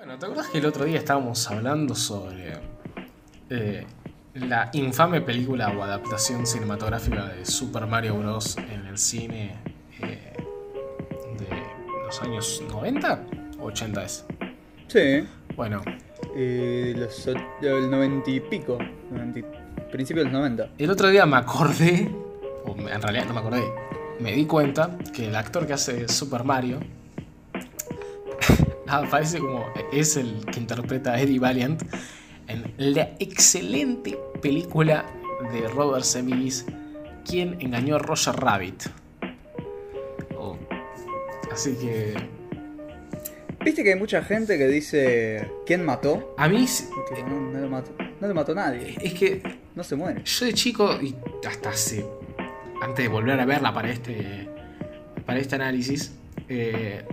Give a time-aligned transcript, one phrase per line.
[0.00, 2.54] Bueno, ¿te acuerdas que el otro día estábamos hablando sobre
[3.50, 3.86] eh,
[4.34, 8.56] la infame película o adaptación cinematográfica de Super Mario Bros.
[8.56, 9.56] en el cine
[10.00, 10.32] eh,
[11.38, 13.26] de los años 90
[13.60, 14.24] o 80 es?
[14.88, 15.26] Sí.
[15.56, 15.82] Bueno,
[16.34, 18.78] Eh, los, el 90 y pico.
[19.10, 19.44] 90 y-
[19.90, 20.70] principio de los 90.
[20.78, 22.08] el otro día me acordé,
[22.64, 23.64] o en realidad no me acordé,
[24.20, 26.78] me di cuenta que el actor que hace Super Mario
[28.92, 31.82] aparece como es el que interpreta a Eddie Valiant
[32.48, 35.04] en la excelente película
[35.52, 36.66] de Robert Zemeckis
[37.24, 38.84] quien engañó a Roger Rabbit.
[40.38, 40.56] Oh,
[41.52, 42.14] Así que
[43.62, 46.34] Viste que hay mucha gente que dice ¿Quién mató?
[46.38, 46.66] a mí
[47.14, 47.90] Tipo, no, no lo mató.
[48.20, 48.96] No lo mató nadie.
[49.00, 49.42] es que
[49.74, 50.22] No se muere.
[50.24, 51.14] Yo de chico, y
[51.46, 52.04] hasta hace.
[52.82, 54.48] Antes de volver a verla para este.
[55.26, 56.12] Para este análisis.
[56.48, 57.04] eh,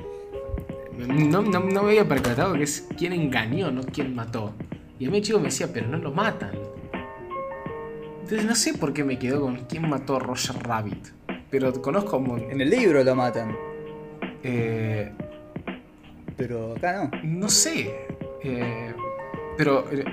[0.97, 4.53] no, no, no me había percatado que es quién engañó, no quién mató.
[4.99, 6.51] Y a mí el chico me decía, pero no lo matan.
[8.23, 11.07] Entonces no sé por qué me quedó con quién mató a Roger Rabbit.
[11.49, 13.55] Pero conozco mon- En el libro lo matan.
[14.43, 15.11] eh,
[16.35, 17.11] Pero acá no.
[17.23, 17.93] no sé.
[18.43, 18.93] eh,
[19.57, 19.85] pero.
[19.91, 20.03] eh,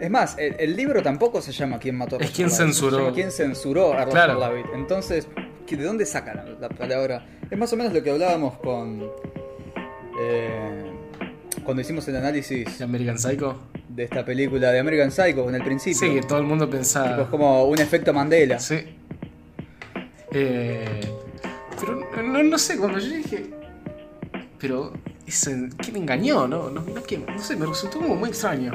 [0.00, 2.58] Es más, el, el libro tampoco se llama ¿Quién mató a Es Roger quién Rabbit,
[2.58, 2.96] censuró.
[2.96, 4.40] Se llama ¿Quién censuró a Roger Claro.
[4.40, 4.66] Rabbit?
[4.74, 5.28] Entonces,
[5.66, 7.26] ¿qué- ¿de dónde sacan la palabra?
[7.50, 9.10] Es más o menos lo que hablábamos con.
[10.20, 10.84] Eh,
[11.64, 13.58] cuando hicimos el análisis ¿de American Psycho.
[13.88, 15.98] de esta película de American Psycho en el principio.
[15.98, 17.10] Sí, que todo el mundo pensaba.
[17.10, 18.58] Tipo, es como un efecto Mandela.
[18.58, 18.76] Sí.
[20.32, 21.00] Eh,
[21.80, 23.50] pero no, no sé, cuando yo dije.
[24.58, 24.92] Pero.
[25.26, 26.46] ese- ¿Quién engañó?
[26.46, 28.72] No, no, no, quién- no sé, me resultó como muy extraño.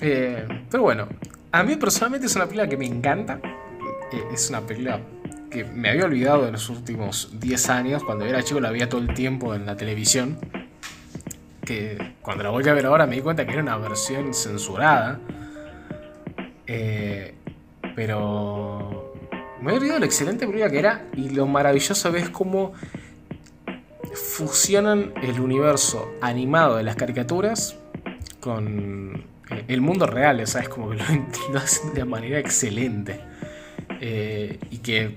[0.00, 1.08] Eh, pero bueno,
[1.52, 3.40] a mí personalmente es una película que me encanta.
[4.12, 5.00] Eh, es una película
[5.64, 8.04] me había olvidado en los últimos 10 años.
[8.04, 10.38] Cuando era chico la veía todo el tiempo en la televisión.
[11.64, 15.20] Que cuando la volví a ver ahora me di cuenta que era una versión censurada.
[16.66, 17.34] Eh,
[17.94, 19.14] pero
[19.60, 22.72] me había olvidado lo excelente película que era y lo maravilloso es cómo
[24.14, 27.76] fusionan el universo animado de las caricaturas
[28.40, 31.04] con eh, el mundo real, o sea, es como que lo,
[31.52, 33.20] lo de manera excelente.
[34.00, 35.16] Eh, y que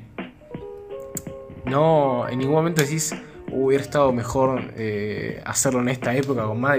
[1.65, 3.13] no en ningún momento decís
[3.51, 6.69] "Uh, hubiera estado mejor eh, hacerlo en esta época con no,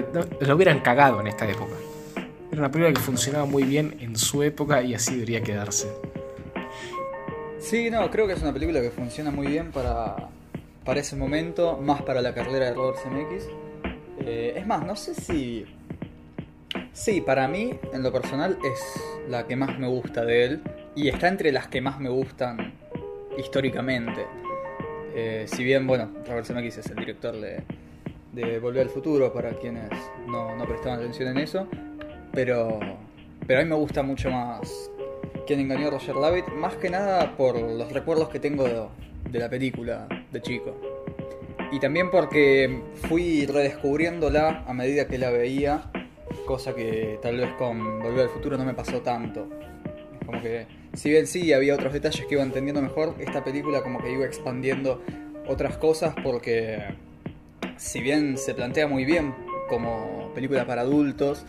[0.40, 1.74] lo hubieran cagado en esta época.
[2.50, 5.88] Era una película que funcionaba muy bien en su época y así debería quedarse.
[7.58, 10.28] Sí, no, creo que es una película que funciona muy bien para,
[10.84, 13.48] para ese momento, más para la carrera de Robert Zemeckis.
[14.20, 15.64] Eh, es más, no sé si...
[16.92, 18.80] Sí, para mí, en lo personal, es
[19.28, 20.62] la que más me gusta de él.
[20.96, 22.74] Y está entre las que más me gustan
[23.38, 24.26] históricamente.
[25.14, 27.62] Eh, si bien, bueno, Robert Zemeckis es el director de,
[28.32, 29.90] de Volver al Futuro, para quienes
[30.26, 31.66] no, no prestaban atención en eso.
[32.32, 32.78] Pero,
[33.46, 34.90] pero a mí me gusta mucho más
[35.46, 38.82] quien engañó a Roger Rabbit, más que nada por los recuerdos que tengo de,
[39.30, 40.76] de la película de chico.
[41.72, 45.90] Y también porque fui redescubriéndola a medida que la veía,
[46.46, 49.48] cosa que tal vez con Volver al Futuro no me pasó tanto.
[50.26, 54.02] Como que, si bien sí había otros detalles que iba entendiendo mejor, esta película como
[54.02, 55.02] que iba expandiendo
[55.46, 56.78] otras cosas porque,
[57.76, 59.34] si bien se plantea muy bien
[59.68, 61.44] como película para adultos,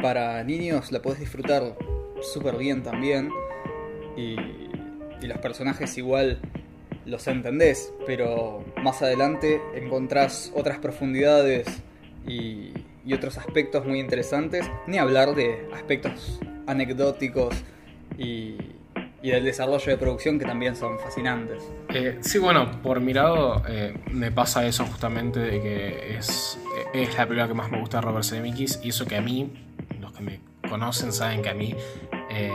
[0.00, 1.76] para niños la podés disfrutar
[2.20, 3.30] súper bien también.
[4.16, 4.36] Y,
[5.20, 6.40] y los personajes igual
[7.06, 11.66] los entendés, pero más adelante encontrás otras profundidades
[12.26, 12.72] y,
[13.04, 14.68] y otros aspectos muy interesantes.
[14.86, 17.54] Ni hablar de aspectos anecdóticos
[18.18, 18.56] y,
[19.22, 21.62] y del desarrollo de producción que también son fascinantes.
[21.88, 26.58] Eh, sí, bueno, por mi lado eh, me pasa eso justamente de que es,
[26.94, 29.52] es la película que más me gusta de Robert Zemeckis y eso que a mí,
[30.00, 31.74] los que me conocen saben que a mí
[32.30, 32.52] eh,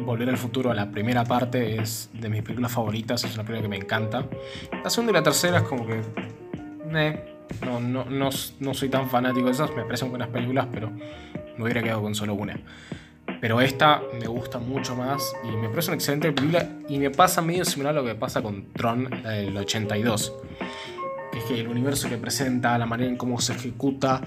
[0.00, 3.68] Volver al Futuro, la primera parte es de mis películas favoritas, es una película que
[3.68, 4.26] me encanta.
[4.82, 6.00] La segunda y la tercera es como que...
[6.94, 7.30] eh,
[7.64, 11.62] no, no, no, no soy tan fanático de esas, me parecen buenas películas, pero me
[11.62, 12.58] hubiera quedado con solo una.
[13.44, 17.42] Pero esta me gusta mucho más y me parece una excelente película y me pasa
[17.42, 20.32] medio similar a lo que pasa con Tron del 82.
[21.30, 24.22] Que es que el universo que presenta, la manera en cómo se ejecuta,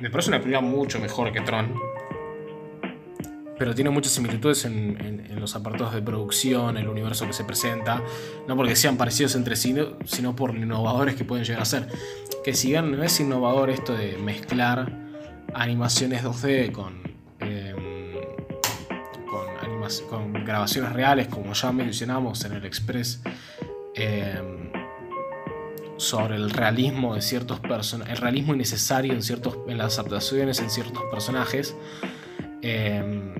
[0.00, 1.74] me parece una película mucho mejor que Tron.
[3.58, 8.04] Pero tiene muchas similitudes en, en- los apartados de producción, el universo que se presenta.
[8.46, 11.88] No porque sean parecidos entre sí, no- sino por innovadores que pueden llegar a ser.
[12.44, 14.92] Que si bien no es innovador esto de mezclar
[15.54, 17.07] animaciones 2D con,
[20.08, 23.20] con, grabaciones reales, como ya mencionamos en el Express,
[23.94, 24.70] em,
[25.96, 30.70] sobre el realismo de ciertos personajes, el realismo innecesario en, ciertos, en las adaptaciones en
[30.70, 31.74] ciertos personajes.
[32.62, 33.34] Em,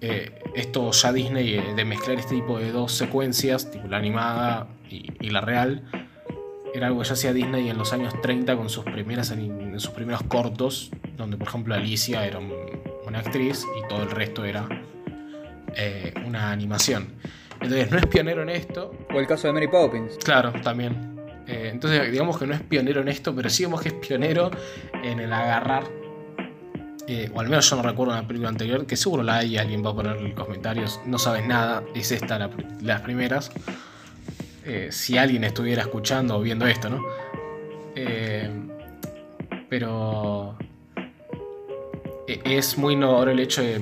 [0.00, 4.68] eh, esto ya Disney eh, de mezclar este tipo de dos secuencias, tipo la animada
[4.90, 5.82] y, la real,
[6.74, 9.34] era algo que ya hacía Disney en los años 30 con sus, primeras,
[9.78, 12.38] sus primeros cortos, donde por ejemplo Alicia era
[13.06, 14.68] una actriz y todo el resto era
[15.76, 17.08] eh, una animación.
[17.60, 18.94] Entonces no es pionero en esto.
[19.12, 20.16] O el caso de Mary Poppins.
[20.24, 21.16] Claro, también.
[21.46, 24.50] Eh, entonces digamos que no es pionero en esto, pero sí digamos que es pionero
[25.02, 25.84] en el agarrar.
[27.06, 29.84] Eh, o al menos yo no recuerdo una película anterior, que seguro la hay, alguien
[29.84, 32.50] va a poner en los comentarios, no sabes nada, es esta
[32.80, 33.52] las primeras.
[34.88, 37.04] si alguien estuviera escuchando o viendo esto, ¿no?
[39.68, 40.56] pero
[42.26, 43.78] es muy innovador el hecho de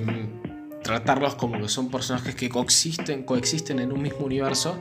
[0.82, 4.81] tratarlos como que son personajes que coexisten, coexisten en un mismo universo.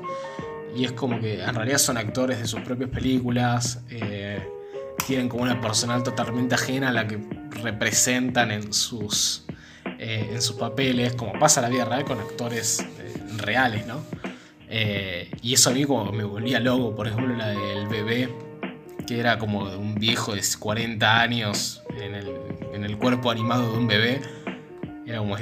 [0.76, 3.82] Y es como que en realidad son actores de sus propias películas.
[3.90, 4.42] Eh,
[5.06, 7.20] tienen como una personal totalmente ajena a la que
[7.62, 9.46] representan en sus,
[10.00, 14.04] eh, en sus papeles, como pasa la vida con actores eh, reales, ¿no?
[15.42, 18.34] y eso a mí como me volvía loco, por ejemplo la del bebé,
[19.06, 22.32] que era como un viejo de 40 años en el,
[22.74, 24.22] en el cuerpo animado de un bebé.
[25.06, 25.36] Era como,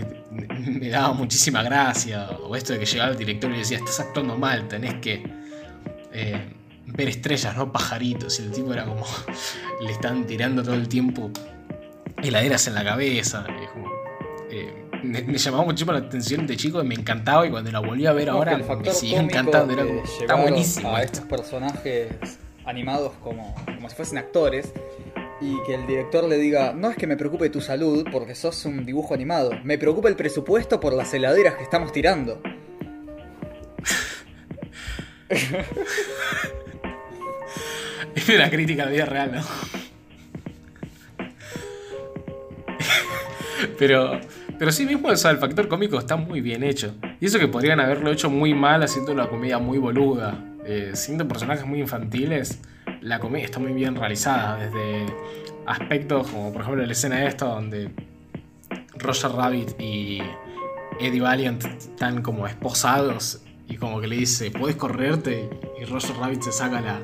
[0.79, 2.29] me daba muchísima gracia.
[2.43, 5.23] O esto de que llegaba el director y decía, estás actuando mal, tenés que
[6.11, 6.53] eh,
[6.85, 8.39] ver estrellas, no pajaritos.
[8.39, 9.05] Y el tipo era como,
[9.81, 11.31] le están tirando todo el tiempo
[12.21, 13.45] heladeras en la cabeza.
[14.51, 17.45] Eh, me, llamaba muchísimo la atención de chico y me encantaba.
[17.47, 19.73] Y cuando la volví a ver ahora, me sigue encantando.
[19.73, 19.85] Era
[20.21, 20.95] está buenísimo.
[20.95, 22.09] A estos personajes
[22.65, 24.71] animados como, como si fuesen actores
[25.41, 28.65] y que el director le diga, no es que me preocupe tu salud porque sos
[28.65, 32.41] un dibujo animado, me preocupa el presupuesto por las heladeras que estamos tirando.
[38.15, 39.41] es una crítica la vida real, ¿no?
[43.77, 44.19] pero,
[44.57, 46.95] pero sí mismo el factor cómico está muy bien hecho.
[47.21, 51.27] Y eso que podrían haberlo hecho muy mal haciendo una comedia muy boluda, eh, siendo
[51.27, 52.59] personajes muy infantiles
[53.01, 55.05] la comedia está muy bien realizada, desde
[55.65, 57.91] aspectos como por ejemplo la escena de esto donde
[58.95, 60.19] Roger Rabbit y
[60.99, 65.49] Eddie Valiant están como esposados y como que le dice, ¿puedes correrte?
[65.79, 66.99] Y Roger Rabbit se saca la,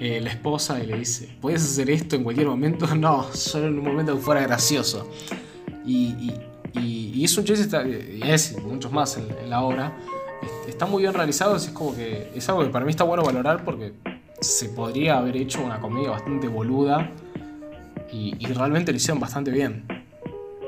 [0.00, 2.86] eh, la esposa y le dice, ¿puedes hacer esto en cualquier momento?
[2.96, 5.08] No, solo en un momento que fuera gracioso.
[5.86, 6.32] Y,
[6.74, 7.76] y, es un chiste,
[8.22, 9.92] y es muchos más en, la obra,
[10.68, 13.64] está muy bien realizado, es como que es algo que para mí está bueno valorar
[13.64, 13.92] porque
[14.40, 17.10] se podría haber hecho una comedia bastante boluda
[18.12, 19.84] y, realmente lo hicieron bastante bien.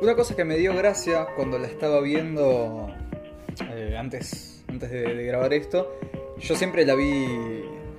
[0.03, 2.89] Una cosa que me dio gracia cuando la estaba viendo
[3.71, 5.99] eh, antes, antes de, grabar esto,
[6.39, 7.27] yo siempre la vi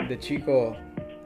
[0.07, 0.75] de chico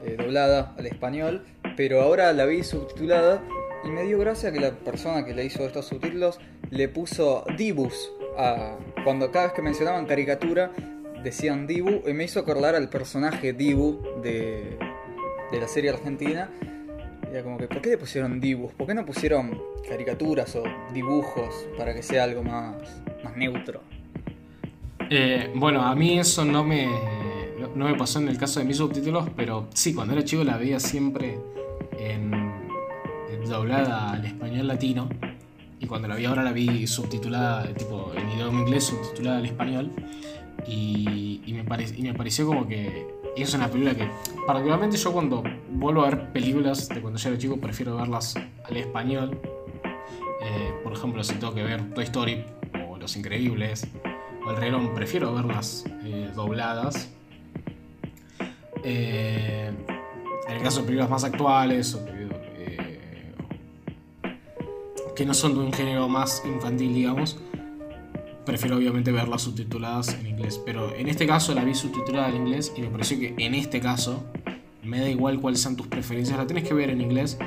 [0.03, 1.45] eh, doblada al español,
[1.75, 3.43] pero ahora la vi subtitulada
[3.83, 6.39] y me dio gracia que la persona que le hizo estos subtítulos
[6.71, 10.71] le puso Dibus a cuando cada vez que mencionaban caricatura
[11.25, 14.77] decían Dibu y me hizo acordar al personaje Dibu de,
[15.51, 16.49] de la serie argentina.
[17.29, 18.71] Era como que, ¿por qué le pusieron dibus?
[18.71, 20.63] ¿Por qué no pusieron caricaturas o
[20.93, 23.81] dibujos para que sea algo más, más neutro?
[25.09, 26.87] Eh, bueno, a mí eso no me,
[27.75, 30.55] no me pasó en el caso de mis subtítulos, pero sí, cuando era chico la
[30.55, 31.37] veía siempre
[33.47, 35.09] doblada al español latino.
[35.79, 39.91] Y cuando la vi ahora la vi subtitulada, tipo en idioma inglés, subtitulada al español.
[40.67, 41.59] Y, me
[41.95, 44.09] y me pareció como que es una película que,
[44.47, 48.77] particularmente yo cuando vuelvo a ver películas de cuando yo era chico, prefiero verlas al
[48.77, 49.39] español.
[50.41, 52.45] Eh, por ejemplo, si tengo que ver Toy Story
[52.87, 53.87] o Los Increíbles
[54.45, 57.11] o El Relón, prefiero verlas eh, dobladas.
[58.83, 59.71] Eh,
[60.47, 62.05] en el caso de películas más actuales o
[65.15, 67.39] que no son de un género más infantil, digamos,
[68.45, 70.61] prefiero obviamente verlas subtituladas en inglés.
[70.65, 73.79] Pero en este caso la vi subtitulada en inglés y me pareció que en este
[73.79, 74.25] caso
[74.83, 77.37] me da igual cuáles sean tus preferencias, la tienes que ver en inglés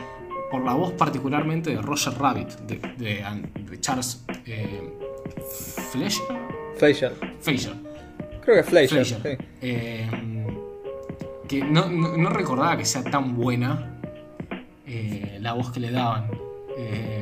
[0.50, 4.81] por la voz particularmente de Roger Rabbit, de, de, Charles eh,
[5.93, 6.25] Fleischer.
[7.40, 7.75] Fleischer.
[8.43, 9.38] Creo que Fleischer.
[9.61, 10.09] Eh,
[11.47, 13.99] que no, no, recordaba que sea tan buena
[14.87, 16.31] eh, la voz que le daban.
[16.76, 17.17] Eh,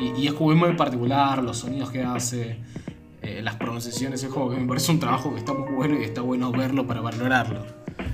[0.00, 2.58] y, es como muy particular, los sonidos que hace,
[3.22, 6.04] eh, las pronunciaciones, es como que me parece un trabajo que está muy bueno y
[6.04, 7.64] está bueno verlo para valorarlo.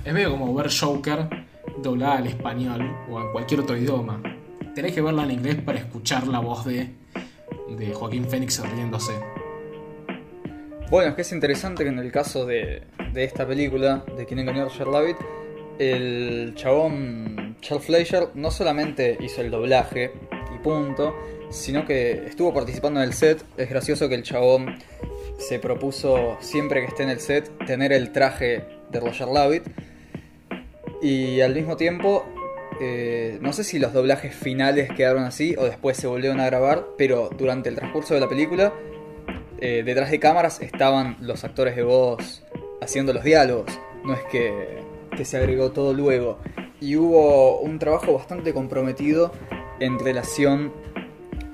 [0.03, 1.27] Es medio como ver Joker
[1.81, 4.21] doblada al español o en cualquier otro idioma.
[4.73, 6.95] Tenés que verla en inglés para escuchar la voz de,
[7.77, 9.13] de Joaquín Phoenix riéndose.
[10.89, 14.39] Bueno, es que es interesante que en el caso de, de esta película, de Quien
[14.39, 15.17] engañó a Roger Rabbit,
[15.79, 20.34] el chabón Charles Fleischer no solamente hizo el doblaje y
[20.65, 21.15] punto,
[21.51, 23.45] sino que estuvo participando en el set.
[23.55, 24.79] Es gracioso que el chabón
[25.37, 29.63] se propuso siempre que esté en el set tener el traje de Roger Rabbit.
[31.03, 32.25] Y al mismo tiempo,
[32.81, 36.87] eh, no sé si los doblajes finales quedaron así o después se volvieron a grabar,
[36.97, 38.73] pero durante el transcurso de la película,
[39.59, 42.43] eh, detrás de cámaras estaban los actores de voz
[42.81, 43.71] haciendo los diálogos.
[44.03, 44.79] No es que,
[45.15, 46.39] que se agregó todo luego.
[46.81, 49.31] Y hubo un trabajo bastante comprometido
[49.79, 50.73] en relación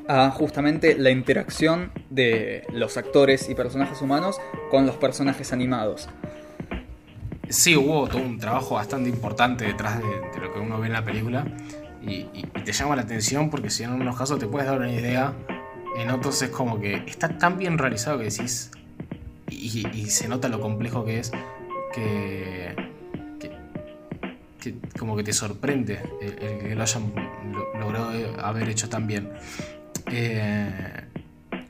[0.08, 6.10] a justamente la interacción de los actores y personajes humanos con los personajes animados.
[7.50, 11.04] Sí, hubo todo un trabajo bastante importante detrás de, lo que uno ve en la
[11.04, 11.46] película
[12.02, 12.24] y,
[12.66, 15.34] te llama la atención porque si en unos casos te puedes dar una idea,
[15.98, 18.72] en otros es como que está tan bien realizado que decís
[19.50, 21.32] y, y se nota lo complejo que es
[21.94, 22.76] que,
[24.62, 27.14] que como que te sorprende el, que lo hayan
[27.52, 29.30] lo- logrado haber hecho tan bien.
[30.08, 31.04] Eh,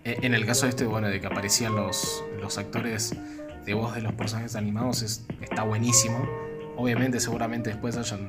[0.03, 3.15] en el caso este, bueno, de que aparecían los, los actores
[3.65, 6.27] de voz de los personajes animados, es, está buenísimo.
[6.77, 8.27] Obviamente, seguramente después hayan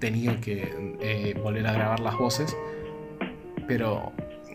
[0.00, 2.56] tenido que eh, volver a grabar las voces,
[3.68, 4.12] pero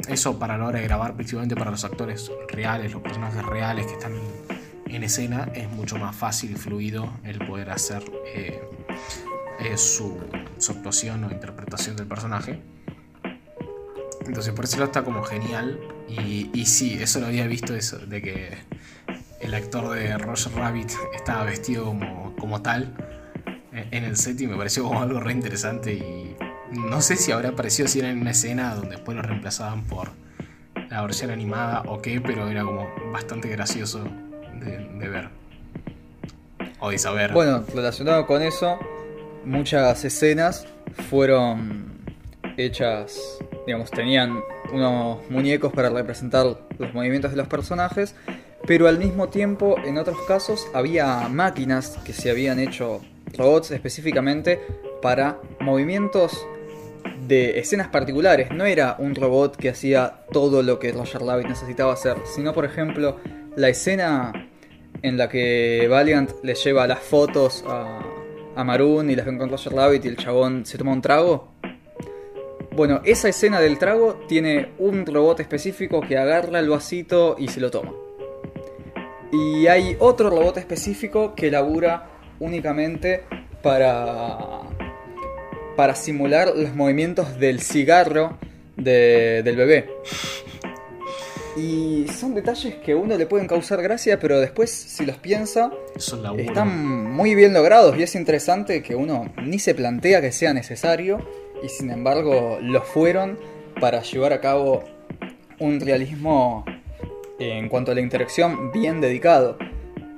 [0.09, 3.93] eso para la hora de grabar, principalmente para los actores reales, los personajes reales que
[3.93, 4.13] están
[4.95, 8.61] en escena, es mucho más fácil y fluido el poder hacer eh,
[9.59, 10.17] eh, su,
[10.69, 12.61] actuación o interpretación del personaje.
[14.25, 15.79] Entonces por eso está como genial.
[16.07, 18.57] Y, sí, eso lo había visto, eso, de que
[19.41, 22.95] el actor de Roger Rabbit estaba vestido como, como tal
[23.73, 25.93] eh, en el set y me pareció como algo re interesante.
[25.93, 26.35] Y
[26.71, 30.11] no sé si habrá aparecido si era en una escena donde después lo reemplazaban por
[30.89, 34.09] la versión animada o qué, pero era como bastante gracioso
[34.59, 35.29] de, de ver.
[36.79, 37.33] O de saber.
[37.33, 38.77] Bueno, relacionado con eso,
[39.45, 40.67] muchas escenas
[41.09, 41.97] fueron
[42.57, 44.39] hechas, digamos, tenían
[44.71, 46.45] unos muñecos para representar
[46.77, 48.15] los movimientos de los personajes,
[48.65, 53.01] pero al mismo tiempo, en otros casos, había máquinas que se habían hecho
[53.37, 54.59] robots específicamente
[55.01, 56.45] para movimientos
[57.27, 58.49] de escenas particulares.
[58.51, 62.65] No era un robot que hacía todo lo que Roger Rabbit necesitaba hacer, sino, por
[62.65, 63.17] ejemplo,
[63.55, 64.46] la escena
[65.01, 67.99] en la que Valiant le lleva las fotos a,
[68.63, 71.49] Maroon y las ve con Roger Rabbit y el chabón se toma un trago.
[72.71, 77.59] Bueno, esa escena del trago tiene un robot específico que agarra el vasito y se
[77.59, 77.93] lo toma.
[79.31, 83.23] Y hay otro robot específico que labura únicamente
[83.61, 84.61] para
[85.75, 88.37] para simular los movimientos del cigarro
[88.75, 89.89] de- del bebé.
[91.57, 95.71] Y son detalles que a uno le pueden causar gracia, pero después, si los piensa,
[96.21, 96.43] laburo.
[96.43, 101.17] están muy bien logrados y es interesante que uno ni se plantea que sea necesario
[101.63, 103.39] y sin embargo lo fueron
[103.81, 104.83] para llevar a cabo
[105.57, 106.63] un realismo
[107.39, 109.57] en cuanto a la interacción bien dedicado.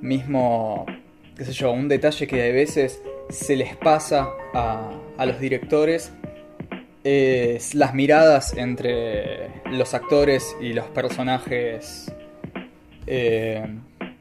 [0.01, 0.85] Mismo,
[1.37, 6.11] qué sé yo, un detalle que a veces se les pasa a, a los directores
[7.03, 12.11] es las miradas entre los actores y los personajes
[13.07, 13.65] eh,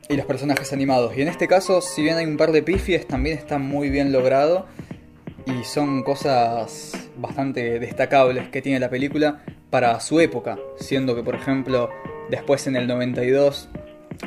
[0.08, 1.16] y los personajes animados.
[1.16, 4.12] Y en este caso, si bien hay un par de pifies, también está muy bien
[4.12, 4.66] logrado
[5.47, 11.35] y son cosas bastante destacables que tiene la película para su época, siendo que por
[11.35, 11.90] ejemplo
[12.30, 13.68] después en el 92,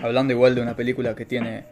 [0.01, 1.65] hablando igual de una película que tiene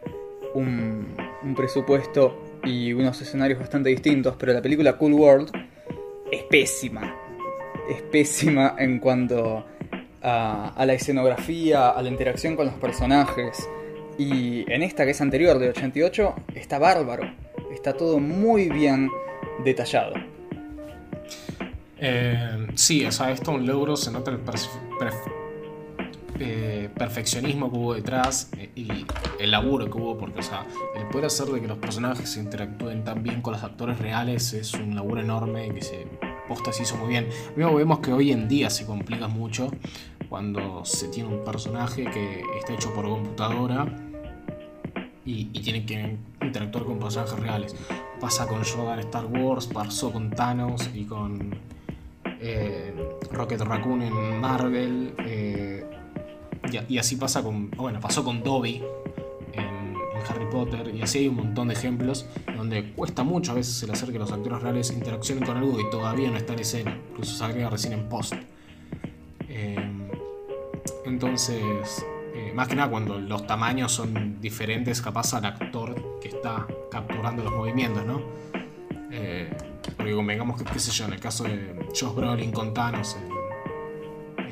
[0.54, 5.50] un, un presupuesto y unos escenarios bastante distintos, pero la película Cool World
[6.30, 7.16] es pésima.
[7.88, 9.64] Es pésima en cuanto
[10.22, 13.68] a, a la escenografía, a la interacción con los personajes.
[14.18, 17.24] Y en esta que es anterior, de 88, está bárbaro.
[17.72, 19.08] Está todo muy bien
[19.64, 20.14] detallado.
[22.02, 24.40] Eh, sí, o sea, esto es un logro, se nota el
[26.38, 28.88] eh, perfeccionismo que hubo detrás eh, y
[29.38, 33.04] el laburo que hubo, porque, o sea, el poder hacer de que los personajes interactúen
[33.04, 36.06] tan bien con los actores reales es un laburo enorme que se
[36.50, 37.28] posta se hizo muy bien.
[37.54, 39.70] Luego vemos que hoy en día se complica mucho
[40.28, 43.86] cuando se tiene un personaje que está hecho por computadora
[45.24, 47.76] y, y tiene que interactuar con personajes reales.
[48.20, 51.54] Pasa con Yoda en Star Wars, pasó con Thanos y con
[52.40, 52.92] eh,
[53.30, 55.14] Rocket Raccoon en Marvel.
[55.24, 55.86] eh,
[56.88, 57.70] y, así pasa con.
[57.70, 58.82] Bueno, pasó con Dobby
[60.30, 60.94] Harry Potter.
[60.94, 64.18] Y así hay un montón de ejemplos donde cuesta mucho a veces el hacer que
[64.18, 66.98] los actores reales interaccionen con algo y todavía no está en escena.
[67.10, 68.34] Incluso se agrega recién en post.
[69.48, 69.76] Eh,
[71.04, 76.66] entonces, eh, más que nada cuando los tamaños son diferentes, capaz al actor que está
[76.90, 78.22] capturando los movimientos, ¿no?
[79.10, 79.50] Eh,
[79.96, 83.16] porque convengamos que, qué sé yo, en el caso de Josh Brolin con Thanos
[84.48, 84.50] en,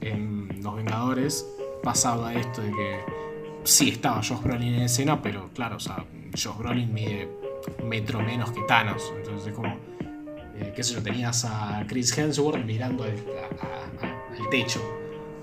[0.00, 1.46] en Los Vengadores,
[1.82, 3.17] pasaba esto de que
[3.68, 7.28] sí estaba Josh Brolin en escena, pero claro, o sea, Josh Brolin mide
[7.84, 9.68] metro menos que Thanos, entonces es como,
[10.56, 14.80] eh, qué sé yo, tenías a Chris Hemsworth mirando al, a- a- al techo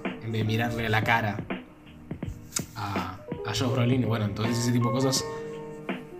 [0.04, 1.38] en vez de mirarle a la cara
[2.76, 5.24] a, a Josh Brolin, y bueno, entonces ese tipo de cosas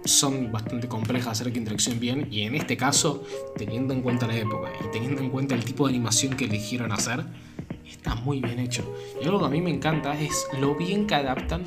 [0.04, 2.28] son bastante complejas hacer que interaccionen bien.
[2.30, 3.24] Y en este caso,
[3.58, 6.92] teniendo en cuenta la época y teniendo en cuenta el tipo de animación que eligieron
[6.92, 7.26] hacer,
[7.90, 8.84] está muy bien hecho.
[9.20, 11.64] Y algo que a mí me encanta es lo bien que adaptan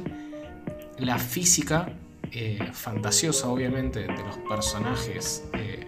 [1.01, 1.93] la física
[2.33, 5.87] eh, fantasiosa, obviamente, de los personajes eh,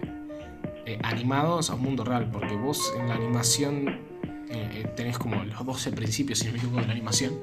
[0.85, 4.11] eh, animados a un mundo real, porque vos en la animación
[4.97, 7.33] tenés como los 12 principios, si no me equivoco, de la animación,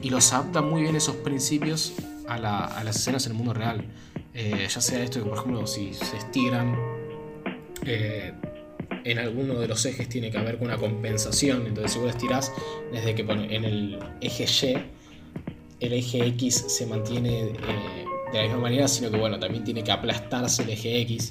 [0.00, 1.92] y los adaptan muy bien esos principios
[2.28, 3.84] a, la- a las escenas en el mundo real.
[4.34, 6.76] Ya sea esto que, por ejemplo, si se estiran
[9.04, 11.66] en alguno de los ejes tiene que haber una compensación.
[11.66, 12.52] Entonces, si vos estirás
[12.92, 14.76] desde que en el eje Y,
[15.82, 19.82] el eje X se mantiene eh, de la misma manera, sino que bueno, también tiene
[19.82, 21.30] que aplastarse el eje X.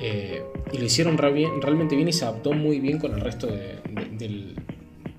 [0.00, 3.78] Eh, y lo hicieron realmente bien y se adaptó muy bien con el resto de,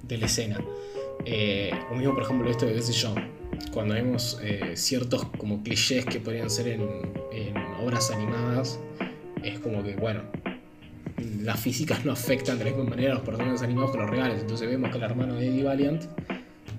[0.10, 0.60] la escena.
[1.26, 2.94] Eh, mismo, por ejemplo, esto de qué sé
[3.72, 6.82] cuando vemos eh, ciertos como clichés que podrían ser en,
[7.32, 8.80] en obras animadas,
[9.44, 10.22] es como que, bueno,
[11.42, 14.42] las físicas no afectan de la misma manera a los personajes animados que los reales.
[14.42, 16.04] Entonces vemos que el hermano de Eddie Valiant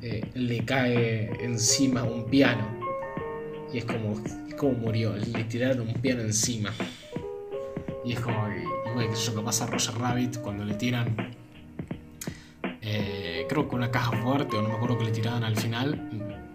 [0.02, 2.66] eh, le cae encima un piano.
[3.72, 4.22] Y es como,
[4.56, 6.72] como murió, le tiraron un piano encima.
[8.04, 8.48] Y es como,
[8.98, 11.34] qué sé yo, que pasa a Roger Rabbit cuando le tiran,
[12.80, 16.08] eh, creo que una caja fuerte, o no me acuerdo que le tiraban al final,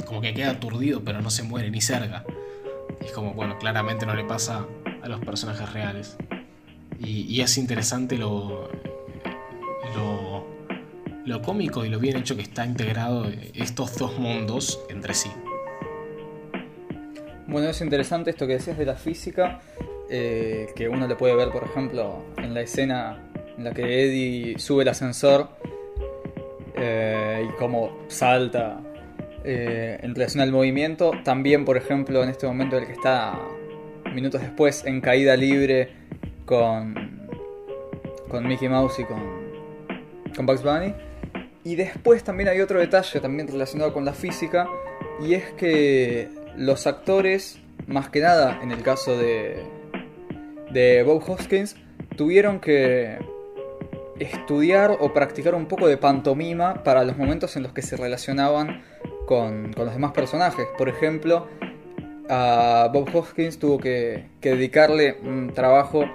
[0.06, 2.26] como que queda aturdido, pero no se muere ni cerca.
[3.02, 4.66] Y es como, bueno, claramente no le pasa
[5.02, 6.18] a los personajes reales.
[7.00, 8.70] Y, es interesante lo,
[11.26, 15.32] lo cómico y lo bien hecho que está integrado estos dos mundos entre sí.
[17.48, 19.62] Bueno, es interesante esto que decías de la física,
[20.10, 24.60] eh, que uno lo puede ver, por ejemplo, en la escena en la que Eddie
[24.60, 25.50] sube el ascensor
[26.76, 28.82] eh, y cómo salta
[29.44, 31.12] eh, en relación al movimiento.
[31.24, 33.40] También, por ejemplo, en este momento en el que está
[34.14, 35.90] minutos después en caída libre
[36.46, 37.28] con,
[38.30, 39.22] con Mickey Mouse y con,
[40.36, 40.94] con Bugs Bunny.
[41.64, 44.68] Y después también hay otro detalle también relacionado con la física
[45.22, 49.64] y es que los actores, más que nada en el caso de,
[50.72, 51.76] de Bob Hoskins,
[52.18, 53.18] tuvieron que
[54.20, 58.84] estudiar o practicar un poco de pantomima para los momentos en los que se relacionaban
[59.26, 60.68] con, con los demás personajes.
[60.78, 61.48] Por ejemplo,
[62.30, 66.06] a Bob Hoskins tuvo que, que dedicarle un trabajo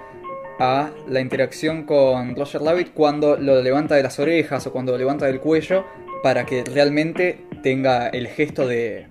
[0.59, 4.97] a la interacción con Roger Rabbit cuando lo levanta de las orejas o cuando lo
[4.97, 5.85] levanta del cuello
[6.21, 9.07] para que realmente tenga el gesto de,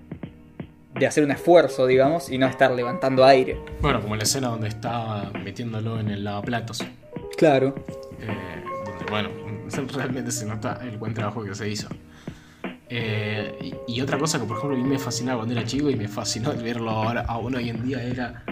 [0.93, 3.59] de hacer un esfuerzo, digamos, y no estar levantando aire.
[3.81, 6.85] Bueno, como la escena donde está metiéndolo en el lavaplatos.
[7.37, 7.75] Claro.
[8.21, 9.29] Eh, donde, bueno,
[9.93, 11.89] realmente se nota el buen trabajo que se hizo.
[12.91, 15.89] Eh, y, y otra cosa que, por ejemplo, a mí me fascinaba cuando era chico
[15.89, 18.43] y me fascinó verlo ahora, aún hoy en día era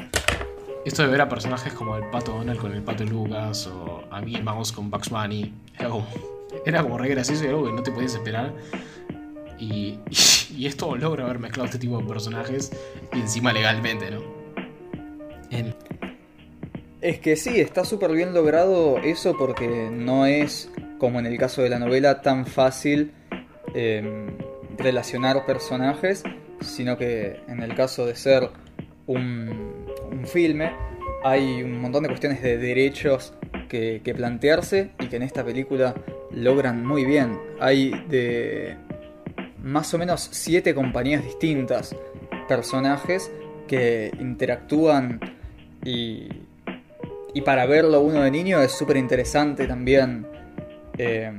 [0.87, 4.21] esto de ver a personajes como el Pato Donald con el Pato Lucas o a
[4.21, 5.53] Mickey Mouse con Bugs Bunny.
[5.77, 6.07] Era como,
[6.65, 8.53] era como re gracioso y algo que no te podías esperar.
[9.59, 9.99] Y,
[10.55, 12.71] y esto logra haber mezclado este tipo de personajes
[13.13, 14.21] y encima legalmente, ¿no?
[15.49, 15.75] En-
[17.01, 20.69] Es que sí, está súper bien logrado eso porque no es,
[20.99, 23.11] como en el caso de la novela, tan fácil
[23.73, 24.27] eh,
[24.77, 26.23] relacionar personajes,
[26.61, 28.49] sino que en el caso de ser
[29.05, 29.76] un,
[30.11, 30.71] un filme,
[31.23, 33.33] hay un montón de cuestiones de derechos
[33.69, 35.95] que, plantearse y que en esta película
[36.31, 37.39] logran muy bien.
[37.59, 38.77] Hay de
[39.61, 41.95] más o menos siete compañías distintas,
[42.47, 43.31] personajes
[43.67, 45.19] que interactúan
[45.83, 46.29] y,
[47.33, 50.25] y para verlo uno de niño es súper interesante también
[50.97, 51.31] eh,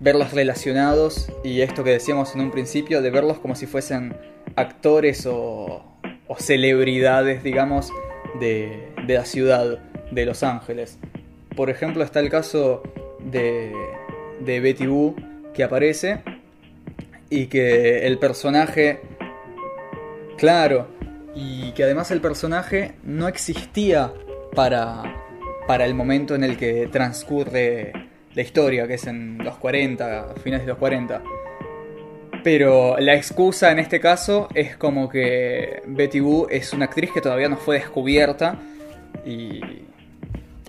[0.00, 4.16] verlos relacionados y esto que decíamos en un principio de verlos como si fuesen
[4.56, 5.95] actores o,
[6.28, 7.92] o celebridades, digamos,
[8.40, 9.78] de, de la ciudad
[10.10, 10.98] de Los Ángeles.
[11.54, 12.82] Por ejemplo, está el caso
[13.20, 13.72] de,
[14.40, 15.14] de Betty Boo
[15.54, 16.22] que aparece
[17.30, 19.00] y que el personaje,
[20.36, 20.88] claro,
[21.34, 24.12] y que además el personaje no existía
[24.54, 25.02] para,
[25.66, 27.92] para el momento en el que transcurre
[28.34, 31.22] la historia, que es en los 40, finales de los 40.
[32.46, 37.20] Pero la excusa en este caso es como que Betty Boo es una actriz que
[37.20, 38.56] todavía no fue descubierta
[39.24, 39.60] y,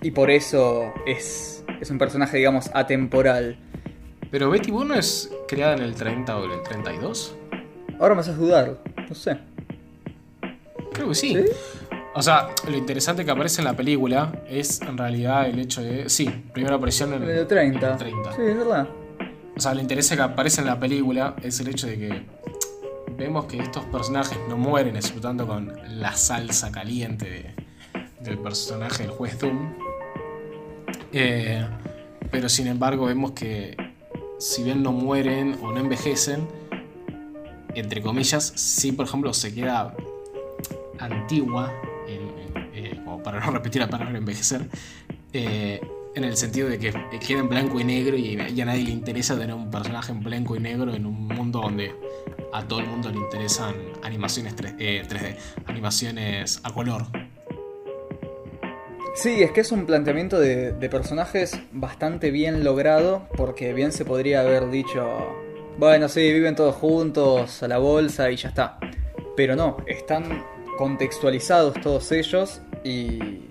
[0.01, 3.59] y por eso es, es un personaje, digamos, atemporal.
[4.31, 7.35] Pero Betty Boo no es creada en el 30 o en el 32.
[7.99, 9.37] Ahora me haces dudar, no sé.
[10.93, 11.35] Creo que sí.
[11.35, 11.45] ¿Sí?
[12.15, 16.09] O sea, lo interesante que aparece en la película es en realidad el hecho de.
[16.09, 17.85] Sí, primera aparición en el 30.
[17.85, 18.31] en el 30.
[18.31, 18.87] Sí, es verdad.
[19.57, 22.21] O sea, lo interesante que aparece en la película es el hecho de que
[23.17, 27.55] vemos que estos personajes no mueren explotando con la salsa caliente de-
[28.23, 29.73] del personaje del juez Doom.
[31.11, 31.65] Eh,
[32.29, 33.75] pero sin embargo vemos que
[34.37, 36.47] si bien no mueren o no envejecen,
[37.73, 39.95] entre comillas, sí, por ejemplo, se queda
[40.99, 41.73] antigua,
[42.07, 44.67] eh, como para no repetir la palabra envejecer,
[45.33, 45.81] eh,
[46.17, 46.91] en el sentido de que
[47.25, 50.55] queda en blanco y negro y, a nadie le interesa tener un personaje en blanco
[50.55, 51.93] y negro en un mundo donde
[52.51, 57.05] a todo el mundo le interesan animaciones 3, eh, 3D, animaciones a color.
[59.15, 64.41] Sí, es que es un planteamiento de personajes bastante bien logrado, porque bien se podría
[64.41, 65.35] haber dicho,
[65.77, 68.79] bueno, sí, viven todos juntos, a la bolsa y ya está.
[69.35, 70.43] Pero no, están
[70.77, 73.46] contextualizados todos ellos y,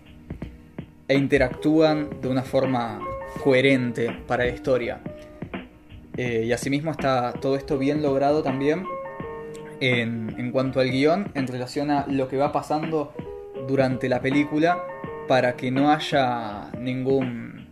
[1.09, 3.01] e interactúan de una forma
[3.43, 5.01] coherente para la historia.
[6.17, 8.85] Eh, y asimismo está todo esto bien logrado también
[9.81, 13.13] en, en cuanto al guion en relación a lo que va pasando
[13.69, 14.83] durante la película
[15.29, 17.67] para que no haya ningún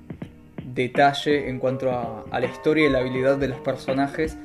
[0.74, 4.36] detalle en cuanto a, la historia y la habilidad de los personajes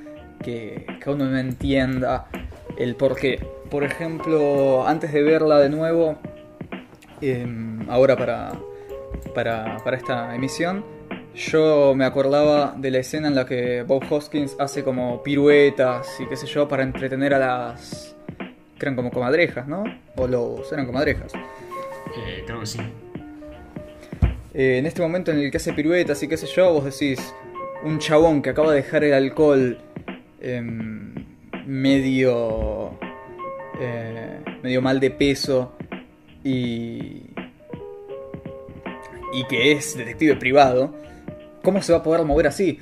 [0.44, 2.28] que, que uno no entienda
[2.78, 3.46] el por qué.
[3.70, 6.18] Por ejemplo, antes de verla de nuevo,
[7.22, 8.54] em, ahora para,
[9.34, 10.84] para, para esta emisión,
[11.36, 16.26] yo me acordaba de la escena en la que Bob Hoskins hace como piruetas y
[16.26, 18.16] qué sé yo para entretener a las...
[18.38, 19.84] que eran como comadrejas, ¿no?
[20.18, 20.72] O los...
[20.72, 21.34] eran comadrejas.
[21.34, 22.80] Eh, creo que sí.
[24.54, 27.34] Eh, en este momento en el que hace piruetas y qué sé yo, vos decís,
[27.84, 29.78] un chabón que acaba de dejar el alcohol
[30.42, 31.14] em,
[31.66, 32.98] medio,
[33.80, 35.78] eh, medio mal de peso
[36.44, 37.29] y,
[39.34, 40.96] y que es detective privado,
[41.64, 42.80] ¿cómo se va a poder mover así?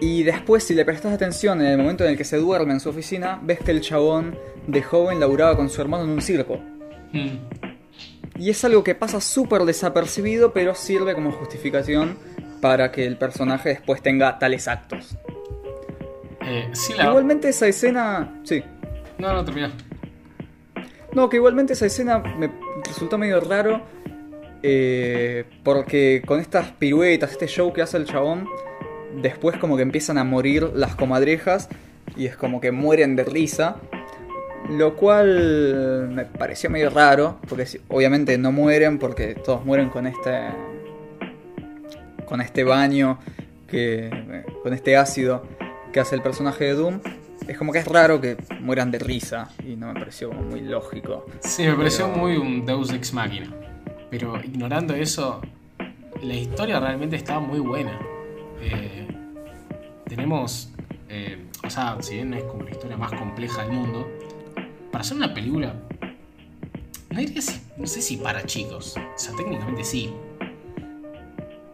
[0.00, 2.80] Y después, si le prestas atención en el momento en el que se duerme en
[2.80, 6.58] su oficina, ves que el chabón de joven laburaba con su hermano en un circo.
[7.12, 7.36] Mm.
[8.38, 12.16] Y es algo que pasa súper desapercibido, pero sirve como justificación
[12.60, 15.16] para que el personaje después tenga tales actos.
[16.44, 17.04] Eh, sí, la...
[17.04, 18.40] Igualmente esa escena...
[18.42, 18.62] Sí.
[19.18, 19.70] No, no, termina.
[21.12, 22.50] No, que igualmente esa escena me
[22.84, 23.82] resultó medio raro.
[24.62, 28.48] Eh, porque con estas piruetas, este show que hace el chabón,
[29.20, 31.68] después como que empiezan a morir las comadrejas
[32.16, 33.76] y es como que mueren de risa.
[34.70, 40.50] Lo cual me pareció medio raro, porque obviamente no mueren porque todos mueren con este
[42.26, 43.18] con este baño
[43.68, 45.42] que con este ácido
[45.92, 47.00] que hace el personaje de Doom.
[47.48, 51.26] Es como que es raro que mueran de risa y no me pareció muy lógico.
[51.40, 53.50] Sí, me pareció muy un Deus Ex Machina.
[54.12, 55.40] Pero ignorando eso,
[56.22, 57.98] la historia realmente estaba muy buena.
[58.60, 59.08] Eh,
[60.06, 60.70] tenemos,
[61.08, 64.06] eh, o sea, si bien es como la historia más compleja del mundo,
[64.90, 65.74] para hacer una película,
[67.08, 70.12] no diría si, no sé si para chicos, o sea, técnicamente sí.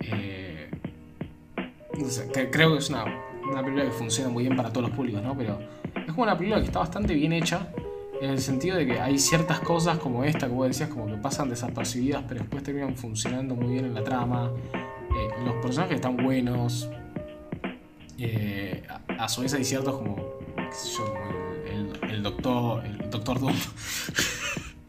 [0.02, 0.70] Eh,
[2.52, 3.04] creo que es una,
[3.50, 5.36] una película que funciona muy bien para todos los públicos, ¿no?
[5.36, 5.58] Pero
[5.92, 7.66] es como una película que está bastante bien hecha.
[8.20, 11.48] En el sentido de que hay ciertas cosas como esta, como decías, como que pasan
[11.50, 14.50] desapercibidas, pero después terminan funcionando muy bien en la trama.
[14.74, 16.88] Eh, los personajes están buenos.
[18.18, 18.82] Eh,
[19.16, 20.16] a, su vez hay ciertos como,
[22.08, 23.54] el, doctor, el doctor Doom.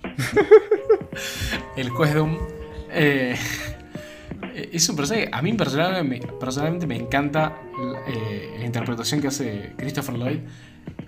[1.78, 2.38] el juez Doom.
[2.92, 3.36] Eh,
[4.72, 7.62] es un personaje a mí personalmente me, personalmente me encanta
[8.58, 10.40] la interpretación que hace Christopher Lloyd.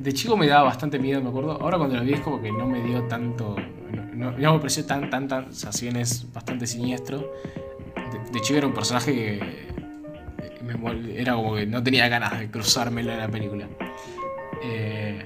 [0.01, 1.61] De chico me daba bastante miedo, me acuerdo.
[1.61, 3.55] Ahora cuando lo vi es como que no me dio tanto.
[3.91, 5.45] No, no- no me pareció tan, tan, tan.
[5.45, 7.31] O es bastante siniestro.
[8.11, 9.33] De, de chico era un personaje que.
[9.35, 9.67] eh,
[11.15, 13.67] era como que no tenía ganas de cruzármelo en la película.
[14.63, 15.21] Eh,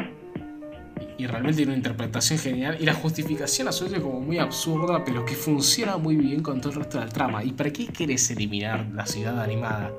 [1.18, 2.78] y, realmente tiene una interpretación genial.
[2.80, 6.60] Y la justificación a su vez como muy absurda, pero que funciona muy bien con
[6.60, 7.44] todo el resto de la trama.
[7.46, 9.94] ¿Y para qué querés eliminar la ciudad animada?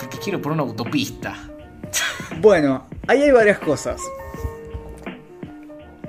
[0.00, 1.50] Porque quiero por una autopista.
[2.40, 4.00] Bueno, ahí hay varias cosas.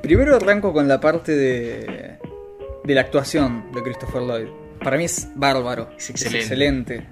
[0.02, 2.18] Primero arranco con la parte de,
[2.84, 4.48] de la actuación de Christopher Lloyd.
[4.84, 5.90] Para mí es bárbaro.
[5.98, 6.40] Es excelente.
[6.40, 7.08] excelente.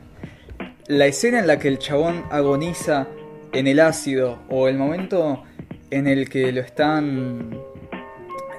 [0.87, 3.07] La escena en la que el chabón agoniza
[3.51, 5.43] en el ácido o el momento
[5.89, 7.57] en el que lo están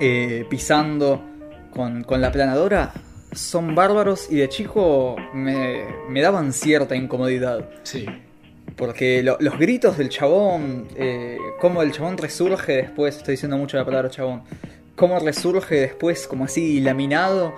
[0.00, 1.22] eh, pisando
[1.70, 2.92] con, con la planadora
[3.32, 7.68] son bárbaros y de chico me, me daban cierta incomodidad.
[7.82, 8.06] Sí.
[8.76, 13.76] Porque lo- los gritos del chabón, eh, cómo el chabón resurge después, estoy diciendo mucho
[13.76, 14.42] la palabra chabón,
[14.96, 17.54] cómo resurge después como así laminado.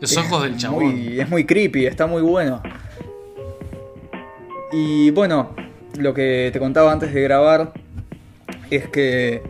[0.00, 0.84] Los ojos del chabón.
[0.84, 2.62] muy- es muy creepy, está muy bueno.
[4.72, 5.54] Y bueno,
[5.98, 7.72] lo que te contaba antes de grabar
[8.70, 9.42] es que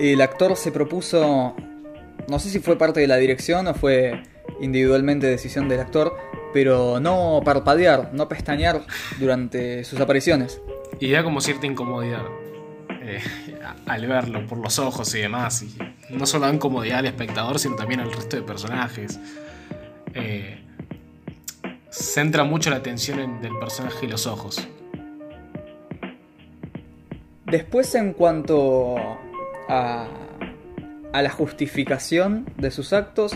[0.00, 1.54] el actor se propuso,
[2.28, 4.20] no sé si fue parte de la dirección o fue
[4.60, 6.16] individualmente decisión del actor,
[6.52, 8.82] pero no parpadear, no pestañear
[9.18, 10.60] durante sus apariciones.
[11.00, 12.22] Y da como cierta incomodidad
[13.02, 13.20] eh,
[13.86, 15.62] al verlo por los ojos y demás.
[15.62, 15.76] Y
[16.10, 19.20] no solo da incomodidad al espectador, sino también al resto de personajes.
[20.14, 20.62] Eh,
[21.90, 24.66] centra mucho la atención en- del personaje y los ojos.
[27.46, 28.96] Después en cuanto
[29.68, 30.06] a,
[31.12, 33.32] a la justificación de sus actos,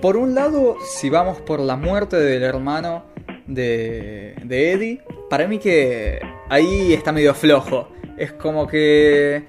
[0.00, 3.04] por un lado, si vamos por la muerte del hermano
[3.46, 7.88] de, de Eddie, para mí que ahí está medio flojo.
[8.16, 9.44] Es como que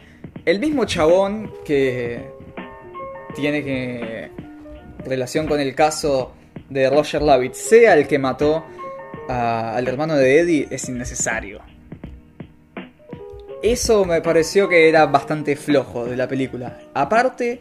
[0.46, 2.22] el mismo chabón que
[3.36, 4.32] tiene que
[5.06, 6.34] relación con el caso
[6.70, 8.66] de Roger Rabbit sea el que mató
[9.28, 11.62] al hermano de Eddie es innecesario.
[13.62, 16.80] Eso me pareció que era bastante flojo de la película.
[16.94, 17.60] Aparte,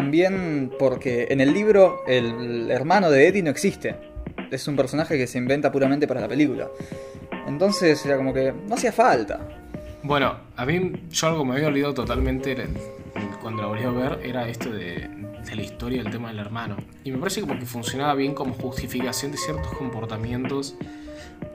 [0.00, 3.96] también porque en el libro el hermano de Eddie no existe.
[4.50, 6.68] Es un personaje que se inventa puramente para la película.
[7.48, 9.40] Entonces era como que no hacía falta.
[10.02, 12.54] Bueno, a mí yo algo me había olvidado totalmente
[13.40, 15.08] cuando lo volví a ver era esto de,
[15.48, 16.76] de la historia del tema del hermano.
[17.02, 20.74] Y me parece como que funcionaba bien como justificación de ciertos comportamientos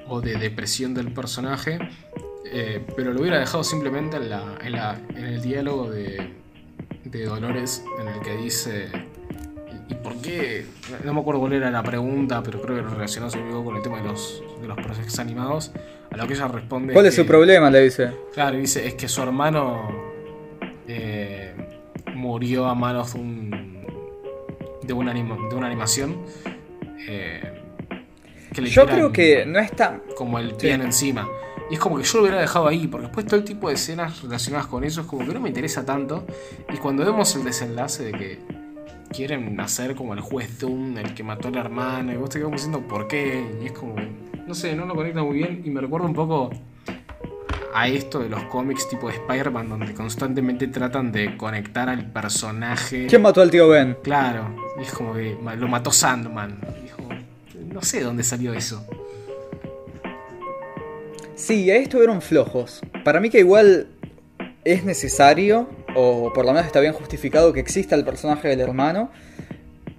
[0.07, 1.77] o de depresión del personaje.
[2.51, 6.40] eh, pero lo hubiera dejado simplemente en, la, en, la- en el diálogo de,
[7.03, 8.89] de Dolores en el que dice...
[9.89, 10.65] ¿Y por qué?
[11.03, 13.29] No me acuerdo cuál era la pregunta, pero creo que lo relacionó
[13.63, 15.73] con el tema de los, de los procesos animados.
[16.11, 16.93] A lo que ella responde...
[16.93, 17.69] ¿Cuál es que- su problema?
[17.69, 18.11] Le dice.
[18.33, 19.89] Claro, dice, es que su hermano
[20.87, 21.53] eh,
[22.15, 23.71] murió a manos de un
[24.83, 26.17] de una, anima- de una animación
[27.07, 27.41] eh,
[28.53, 29.99] que le Yo creo que no está...
[30.15, 31.27] como el piano encima.
[31.71, 33.75] Y es como que yo lo hubiera dejado ahí, porque después todo el tipo de
[33.75, 36.27] escenas relacionadas con eso es como que no me interesa tanto.
[36.71, 38.39] Y cuando vemos el desenlace de que
[39.09, 42.39] quieren hacer como el juez Doom, el que mató a la hermana, y vos te
[42.39, 43.95] quedas diciendo por qué, y es como,
[44.45, 46.49] no sé, no lo conecta muy bien, y me recuerda un poco
[47.73, 53.07] a esto de los cómics tipo de Spider-Man, donde constantemente tratan de conectar al personaje.
[53.07, 53.97] ¿Quién mató al tío Ben?
[54.03, 56.59] Claro, y es como que lo mató Sandman.
[56.83, 57.09] Y es como,
[57.73, 58.85] no sé de dónde salió eso.
[61.35, 62.81] Sí, ahí estuvieron flojos.
[63.03, 63.87] Para mí que igual
[64.63, 69.09] es necesario, o por lo menos está bien justificado, que exista el personaje del hermano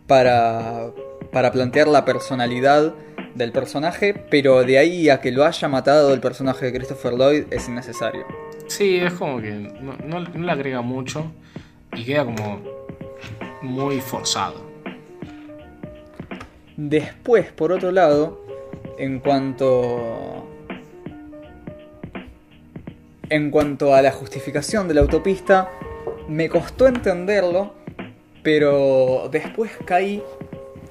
[0.07, 0.91] para,
[1.33, 2.95] para plantear la personalidad
[3.35, 7.45] del personaje, pero de ahí a que lo haya matado el personaje de Christopher Lloyd
[7.51, 8.25] es innecesario.
[8.69, 11.33] Sí, es como que no, no- no le agrega mucho
[11.95, 12.61] y queda como
[13.63, 14.71] muy forzado.
[16.77, 18.45] Después, por otro lado,
[18.99, 20.47] en cuanto.
[23.33, 25.71] En cuanto a la justificación de la autopista,
[26.29, 27.73] me costó entenderlo,
[28.43, 30.23] pero después caí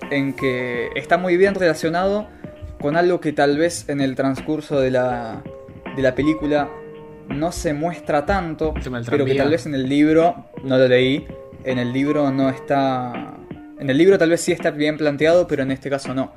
[0.10, 2.28] en que está muy bien relacionado
[2.80, 5.44] con algo que tal vez en el transcurso de la,
[5.96, 6.68] de la película
[7.30, 8.74] no se muestra tanto,
[9.08, 11.28] pero que tal vez en el libro, no lo leí,
[11.64, 13.38] en el libro no está...
[13.78, 16.34] En el libro tal vez sí está bien planteado, pero en este caso no.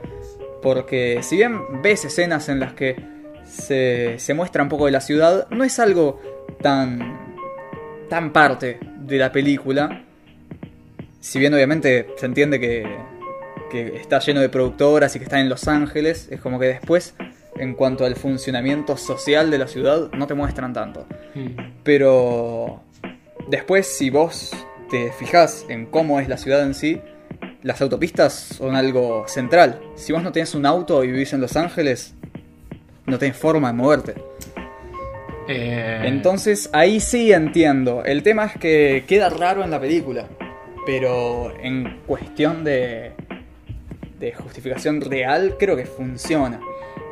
[0.60, 3.13] Porque si bien ves escenas en las que
[3.54, 6.20] se, se muestra un poco de la ciudad, no es algo
[6.60, 7.36] tan,
[8.08, 10.04] tan parte de la película.
[11.20, 12.84] Si bien obviamente se entiende que,
[13.70, 17.14] que está lleno de productoras y que está en Los Ángeles, es como que después,
[17.56, 21.06] en cuanto al funcionamiento social de la ciudad, no te muestran tanto.
[21.34, 21.80] Mm.
[21.82, 22.82] Pero
[23.48, 24.52] después, si vos
[24.90, 27.00] te fijas en cómo es la ciudad en sí,
[27.62, 29.80] las autopistas son algo central.
[29.94, 32.14] Si vos no tenés un auto y vivís en Los Ángeles,
[33.06, 34.14] no tenés forma de moverte.
[35.48, 38.02] Eh, Entonces ahí sí entiendo.
[38.04, 40.26] El tema es que queda raro en la película.
[40.86, 43.12] Pero en cuestión de,
[44.18, 46.60] de justificación real, creo que funciona.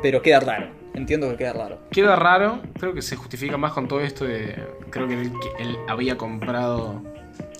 [0.01, 0.67] Pero queda raro.
[0.93, 1.79] Entiendo que queda raro.
[1.89, 4.55] Queda raro, creo que se justifica más con todo esto de.
[4.91, 7.01] Creo que él, que él había comprado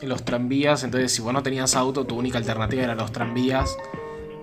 [0.04, 3.76] los tranvías, entonces si vos no tenías auto, tu única alternativa eran los tranvías.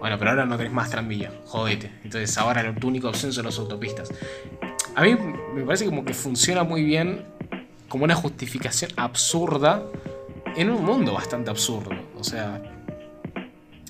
[0.00, 1.92] Bueno, pero ahora no tenés más tranvía, jodete.
[2.02, 4.10] Entonces ahora tu única opción son las autopistas.
[4.94, 5.14] a mí
[5.54, 7.24] me parece como que funciona muy bien
[7.88, 9.82] como una justificación absurda
[10.56, 11.90] en un mundo bastante absurdo.
[12.18, 12.62] O sea,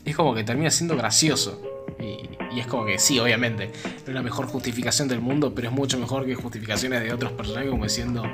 [0.05, 1.63] es como que termina siendo gracioso.
[2.01, 5.69] Y, y es como que sí, obviamente, no es la mejor justificación del mundo, pero
[5.69, 8.25] es mucho mejor que justificaciones de otros personajes como diciendo,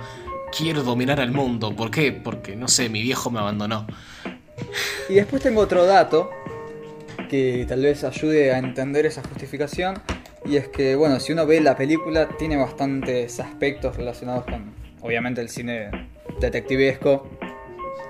[0.56, 1.74] quiero dominar al mundo.
[1.76, 2.12] ¿Por qué?
[2.12, 3.86] Porque, no sé, mi viejo me abandonó.
[5.08, 6.30] Y después tengo otro dato
[7.28, 9.94] que tal vez ayude a entender esa justificación.
[10.44, 15.40] Y es que, bueno, si uno ve la película, tiene bastantes aspectos relacionados con, obviamente,
[15.40, 15.90] el cine
[16.40, 17.28] detectivesco.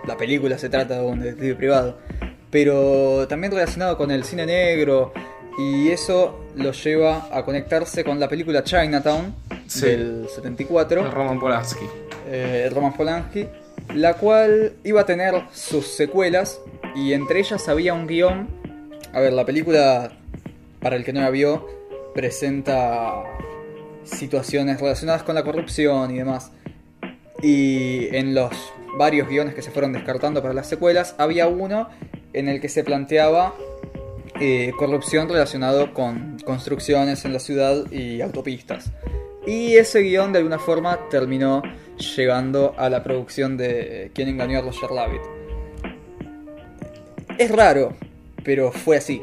[0.06, 1.98] La película se trata de un detective privado.
[2.50, 5.12] Pero también relacionado con el cine negro.
[5.58, 9.34] Y eso lo lleva a conectarse con la película Chinatown
[9.66, 9.86] Sí.
[9.86, 11.86] del 74 Roman Polanski.
[12.28, 13.46] eh, Roman Polanski,
[13.94, 16.60] la cual iba a tener sus secuelas
[16.94, 18.48] y entre ellas había un guion.
[19.16, 20.12] A ver, la película,
[20.78, 21.66] para el que no la vio,
[22.14, 23.22] presenta
[24.04, 26.52] situaciones relacionadas con la corrupción y demás.
[27.42, 28.52] Y en los
[28.98, 31.88] varios guiones que se fueron descartando para las secuelas, había uno
[32.34, 33.54] en el que se planteaba
[34.38, 38.92] eh, corrupción relacionado con construcciones en la ciudad y autopistas.
[39.46, 41.62] Y ese guion de alguna forma terminó
[41.96, 45.22] llegando a la producción de Quien engañó a Roger Rabbit.
[47.38, 47.94] Es raro,
[48.46, 49.22] pero fue así.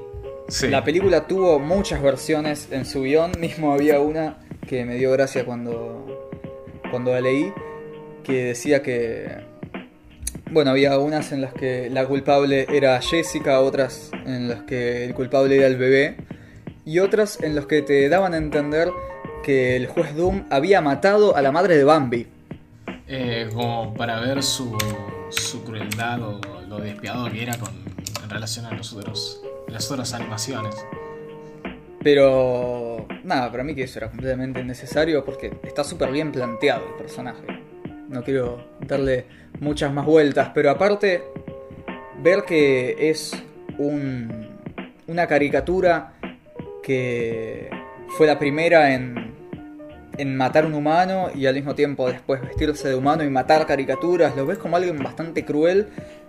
[0.49, 0.67] Sí.
[0.67, 5.45] La película tuvo muchas versiones en su guion, mismo había una que me dio gracia
[5.45, 6.29] cuando,
[6.91, 7.51] cuando la leí,
[8.23, 9.51] que decía que...
[10.51, 15.15] Bueno, había unas en las que la culpable era Jessica, otras en las que el
[15.15, 16.17] culpable era el bebé,
[16.86, 18.89] y otras en las que te daban a entender
[19.41, 22.27] que el juez Doom había matado a la madre de Bambi.
[23.07, 24.77] Eh, como para ver su,
[25.29, 27.83] su crueldad o lo despiadado que era con,
[28.23, 30.75] en relación a los otros, las otras animaciones.
[32.03, 36.95] Pero nada, para mí que eso era completamente innecesario porque está súper bien planteado el
[36.95, 37.43] personaje.
[38.09, 39.25] No quiero darle
[39.59, 41.23] muchas más vueltas, pero aparte,
[42.21, 43.33] ver que es
[43.77, 44.49] un,
[45.07, 46.13] una caricatura
[46.83, 47.69] que
[48.17, 49.33] fue la primera en,
[50.17, 54.36] en matar un humano y al mismo tiempo después vestirse de humano y matar caricaturas,
[54.36, 55.88] lo ves como alguien bastante cruel,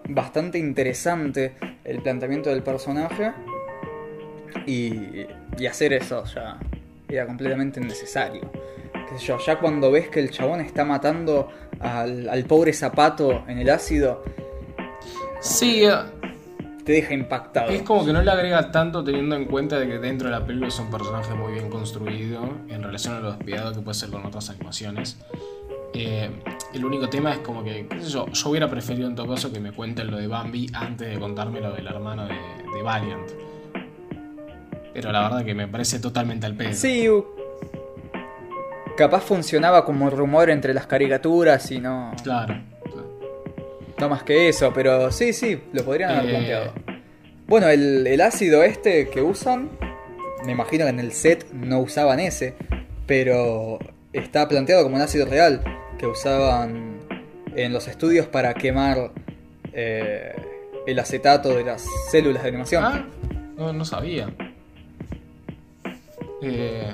[0.09, 3.33] bastante interesante el planteamiento del personaje.
[4.67, 5.27] Y,
[5.59, 6.59] y hacer eso ya
[7.09, 7.81] era completamente
[9.19, 11.49] sé yo, ya cuando ves que el chabón está matando
[11.81, 14.23] al, al pobre zapato en el ácido,
[15.41, 15.93] Sí, eh,
[16.87, 17.71] te deja impactado.
[17.71, 20.47] es como que no le agrega tanto teniendo en cuenta de que dentro de la
[20.47, 24.09] película es un personaje muy bien construido en relación a lo despiadado que puede ser
[24.11, 25.19] con otras animaciones.
[25.97, 26.29] Eh,
[26.73, 29.53] el único tema es como que, qué sé yo, yo hubiera preferido en todo caso
[29.53, 33.31] que me cuenten lo de Bambi antes de contarme lo del hermano de, de Valiant.
[34.93, 36.73] Pero la verdad que me parece totalmente al pedo.
[36.75, 37.09] Sí,
[38.97, 42.61] capaz funcionaba como rumor entre las caricaturas y no, Claro.
[43.99, 46.31] no más que eso, pero sí, sí, lo podrían haber Eh.
[46.31, 46.73] planteado.
[47.47, 49.69] Bueno, el, el ácido este que usan,
[50.45, 52.55] me imagino que en el set no usaban ese,
[53.07, 53.79] pero
[54.13, 55.63] está planteado como un ácido real
[55.99, 56.99] que usaban
[57.57, 59.13] en los estudios para quemar
[59.73, 60.35] eh,
[60.87, 62.85] el acetato de las células de animación.
[62.85, 63.07] Ah,
[63.57, 64.29] no, no sabía.
[66.43, 66.93] Eh,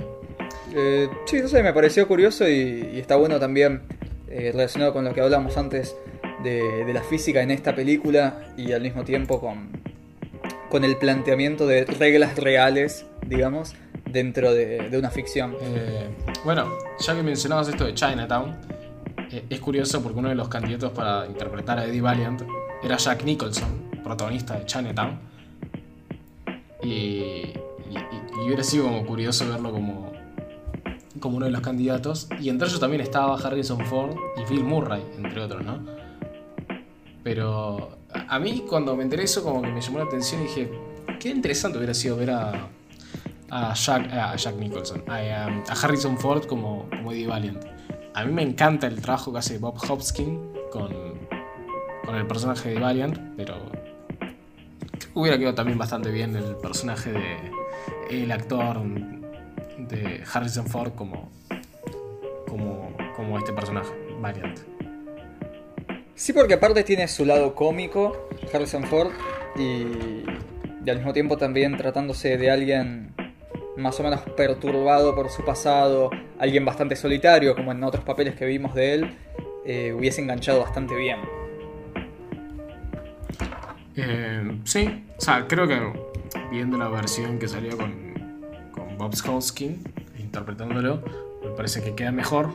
[0.73, 3.83] Eh, sí, no sé, me pareció curioso y, y está bueno también
[4.29, 5.97] eh, relacionado con lo que hablamos antes
[6.45, 9.71] de, de la física en esta película y al mismo tiempo con,
[10.69, 13.75] con el planteamiento de reglas reales, digamos,
[14.07, 15.57] dentro de, de una ficción.
[16.45, 16.69] bueno,
[17.01, 18.55] ya que mencionabas esto de Chinatown,
[19.49, 22.43] es curioso porque uno de los candidatos para interpretar a Eddie Valiant
[22.83, 23.69] era Jack Nicholson,
[24.03, 25.19] protagonista de Chinatown.
[26.83, 27.55] Y, y-
[28.45, 30.13] hubiera sido como curioso verlo como,
[31.21, 32.29] como uno de los candidatos.
[32.41, 35.79] Y entre ellos también estaba Harrison Ford y Bill Murray, entre otros, ¿no?
[37.23, 40.71] Pero a mí cuando me enteré eso como que me llamó la atención y dije,
[41.21, 42.67] qué interesante hubiera sido ver a,
[43.51, 45.47] a, Jack, a Jack Nicholson, a
[45.83, 47.63] Harrison Ford como, como Eddie Valiant.
[48.15, 50.93] A mí me encanta el trabajo que hace Bob Hopkins con,
[52.05, 53.55] con el personaje de Valiant, pero
[54.99, 57.37] que hubiera quedado también bastante bien el personaje de
[58.11, 58.83] el actor
[59.79, 61.31] de Harrison Ford como,
[62.49, 64.59] como, como este personaje, Valiant.
[66.15, 69.13] Sí, porque aparte tiene su lado cómico, Harrison Ford,
[69.57, 70.25] y,
[70.85, 73.15] y al mismo tiempo también tratándose de alguien
[73.77, 78.47] más o menos perturbado por su pasado, alguien bastante solitario, como en otros papeles que
[78.47, 79.17] vimos de él,
[79.65, 81.19] eh, hubiese enganchado bastante bien.
[83.97, 85.79] Eh, sí, o sea, creo que
[86.51, 88.15] viendo la versión que salió con,
[88.73, 89.83] con Bob Hoskin
[90.19, 91.03] interpretándolo,
[91.43, 92.51] me me parece que queda mejor.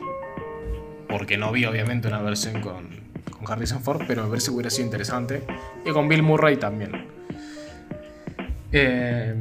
[1.08, 2.88] Porque no vi, obviamente, una versión con,
[3.30, 5.42] con Harrison Ford, pero me parece que hubiera sido interesante.
[5.84, 7.06] Y con Bill Murray también.
[8.72, 9.34] Eh,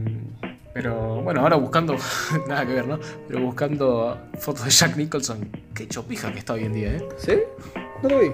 [0.76, 1.96] pero bueno, ahora buscando,
[2.50, 3.00] nada que ver, ¿no?
[3.30, 5.50] Pero buscando fotos de Jack Nicholson.
[5.74, 7.08] Qué chopija que está hoy en día, ¿eh?
[7.16, 7.40] ¿Sí?
[8.04, 8.32] No lo vi.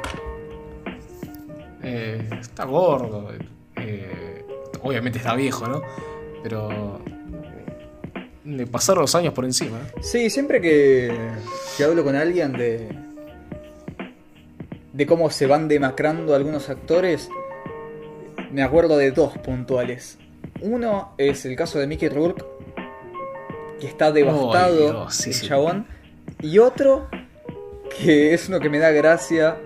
[1.84, 3.30] Eh, está gordo.
[3.76, 4.44] eh,
[4.82, 5.84] obviamente está viejo, ¿no?
[6.42, 7.00] Pero
[8.44, 9.78] le pasaron los años por encima.
[9.78, 10.00] ¿eh?
[10.02, 11.16] Sí, siempre que,
[11.78, 12.90] que hablo con alguien de.
[14.94, 17.30] de cómo se van demacrando algunos actores,
[18.52, 20.18] me acuerdo de dos puntuales.
[20.62, 22.44] Uno es el caso de Mickey Rourke,
[23.80, 25.48] que está devastado Dios, sí, el sí.
[25.48, 25.88] chabón.
[26.42, 27.08] Y otro,
[28.00, 29.58] que es uno que me da gracia,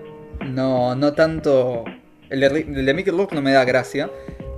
[0.44, 1.84] no, no tanto.
[2.28, 4.10] El de, el de Mickey Rourke no me da gracia,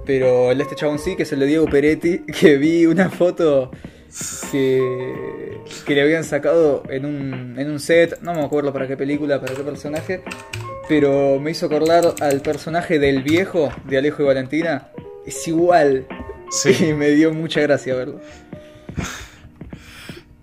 [0.06, 3.10] pero el de este chabón sí, que es el de Diego Peretti, que vi una
[3.10, 3.70] foto
[4.50, 8.96] que, que le habían sacado en un, en un set, no me acuerdo para qué
[8.96, 10.22] película, para qué personaje,
[10.88, 14.88] pero me hizo acordar al personaje del viejo de Alejo y Valentina.
[15.26, 16.06] Es igual.
[16.50, 16.70] Sí.
[16.88, 18.20] Y me dio mucha gracia verlo.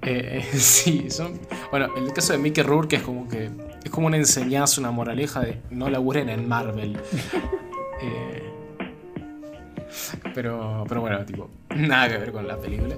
[0.01, 1.39] Eh, sí, son.
[1.71, 3.49] Bueno, el caso de Mickey Rourke es como que.
[3.83, 6.99] Es como una enseñanza, una moraleja de no laburen en Marvel.
[8.01, 8.43] Eh,
[10.33, 12.97] pero, pero bueno, tipo, nada que ver con la película.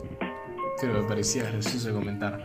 [0.80, 2.44] Creo que me parecía gracioso de comentar.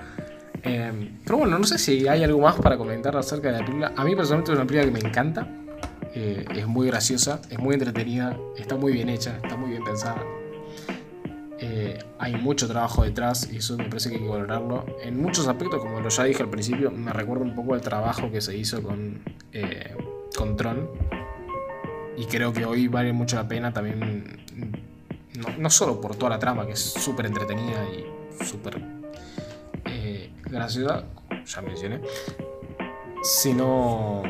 [0.63, 3.93] Eh, pero bueno, no sé si hay algo más para comentar acerca de la película.
[3.97, 5.49] A mí personalmente es una película que me encanta.
[6.15, 10.23] Eh, es muy graciosa, es muy entretenida, está muy bien hecha, está muy bien pensada.
[11.65, 14.85] Eh, hay mucho trabajo detrás y eso me parece que hay que valorarlo.
[15.01, 18.33] En muchos aspectos, como lo ya dije al principio, me recuerda un poco al trabajo
[18.33, 19.95] que se hizo con, eh,
[20.57, 20.91] Tron.
[22.17, 24.45] Y creo que hoy vale mucho la pena también,
[25.37, 28.83] no, no solo por toda la trama, que es súper entretenida y súper
[29.85, 31.05] eh, graciosa,
[31.47, 32.01] ya mencioné,
[33.23, 34.25] sino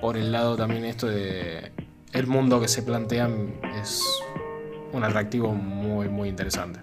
[0.00, 1.72] por el lado también esto de
[2.12, 4.00] el mundo que se plantean es
[4.92, 6.80] un atractivo muy muy interesante.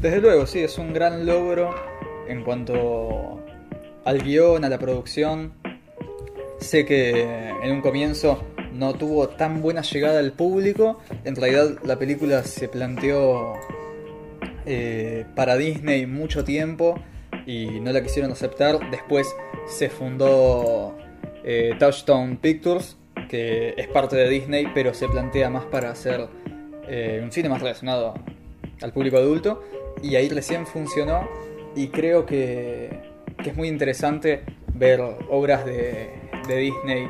[0.00, 1.74] Desde luego, sí, es un gran logro
[2.28, 3.42] en cuanto
[4.04, 5.52] al guion, a la producción.
[6.60, 8.42] Sé que en un comienzo
[8.74, 11.00] no tuvo tan buena llegada al público.
[11.24, 13.54] En realidad la película se planteó
[14.66, 17.00] eh, para Disney mucho tiempo
[17.46, 18.90] y no la quisieron aceptar.
[18.90, 19.34] Después
[19.66, 20.96] se fundó
[21.44, 22.96] eh, Touchstone Pictures,
[23.28, 26.28] que es parte de Disney, pero se plantea más para hacer
[26.88, 28.14] eh, un cine más relacionado
[28.82, 29.62] al público adulto.
[30.02, 31.28] Y ahí recién funcionó
[31.74, 33.14] y creo que,
[33.44, 34.42] es muy interesante
[34.74, 36.10] ver obras de,
[36.48, 37.08] Disney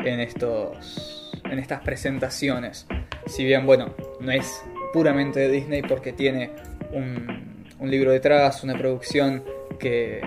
[0.00, 2.86] en, estos, en estas presentaciones.
[3.26, 6.50] Si bien, bueno, no es puramente de Disney porque tiene
[6.92, 7.44] un,
[7.80, 9.44] libro detrás, una producción
[9.78, 10.20] que,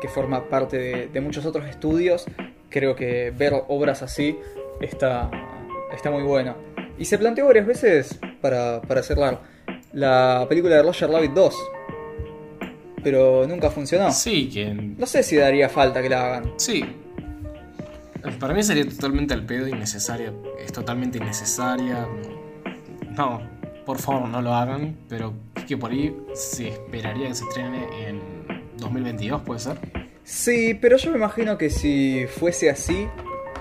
[0.00, 2.24] que forma parte de, de muchos otros estudios,
[2.70, 4.38] creo que ver obras así
[4.80, 5.30] está,
[5.92, 6.71] está muy bueno.
[7.02, 9.40] Y se planteó varias veces, para, para cerrar,
[9.92, 11.54] la película de Roger Rabbit 2.
[13.02, 14.12] Pero nunca funcionó.
[14.12, 16.52] Sí, que No sé si daría falta que la hagan.
[16.58, 16.84] sí.
[18.38, 20.32] Para mí sería totalmente al pedo innecesaria,
[20.64, 22.06] es totalmente innecesaria.
[23.16, 23.42] No,
[23.84, 25.34] por favor no lo hagan, pero
[25.66, 28.20] que por ahí se esperaría que se estrene en
[28.76, 29.76] 2022, puede ser.
[30.22, 33.08] Sí, pero yo me imagino que si fuese así,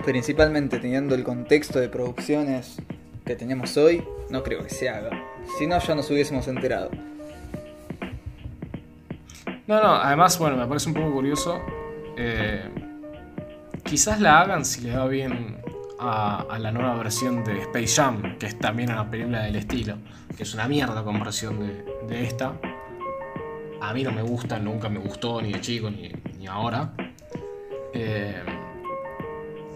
[0.05, 2.77] principalmente teniendo el contexto de producciones
[3.25, 5.09] que tenemos hoy, no creo que se haga.
[5.57, 6.91] Si no, ya nos hubiésemos enterado.
[9.67, 11.61] No, no, además, bueno, me parece un poco curioso.
[12.17, 12.63] eh,
[13.83, 15.57] quizás la hagan si le va bien
[15.99, 19.97] a, a la nueva versión de Space Jam, que es también una película del estilo,
[20.35, 22.53] que es una mierda comparación de, de esta.
[23.81, 26.93] A mí no me gusta, nunca me gustó, ni de chico, ni, ni ahora.
[27.93, 28.43] Eh,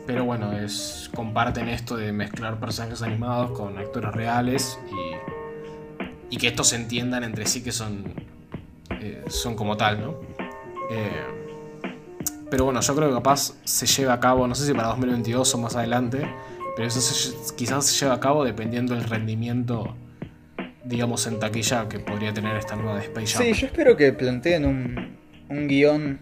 [0.06, 4.80] pero bueno, es comparten esto de mezclar personajes animados con actores reales
[6.30, 8.04] y, y que estos se entiendan entre sí que son
[9.02, 10.16] eh, son como tal, ¿no?
[10.92, 11.24] Eh,
[12.50, 15.56] pero bueno, yo creo que capaz se lleva a cabo, no sé si para 2022
[15.56, 16.28] o más adelante,
[16.76, 19.96] pero eso se- quizás se lleva a cabo dependiendo del rendimiento,
[20.84, 23.44] digamos, en taquilla que podría tener esta nueva de Space Jam.
[23.44, 25.18] Sí, yo espero que planteen un,
[25.50, 26.20] un guion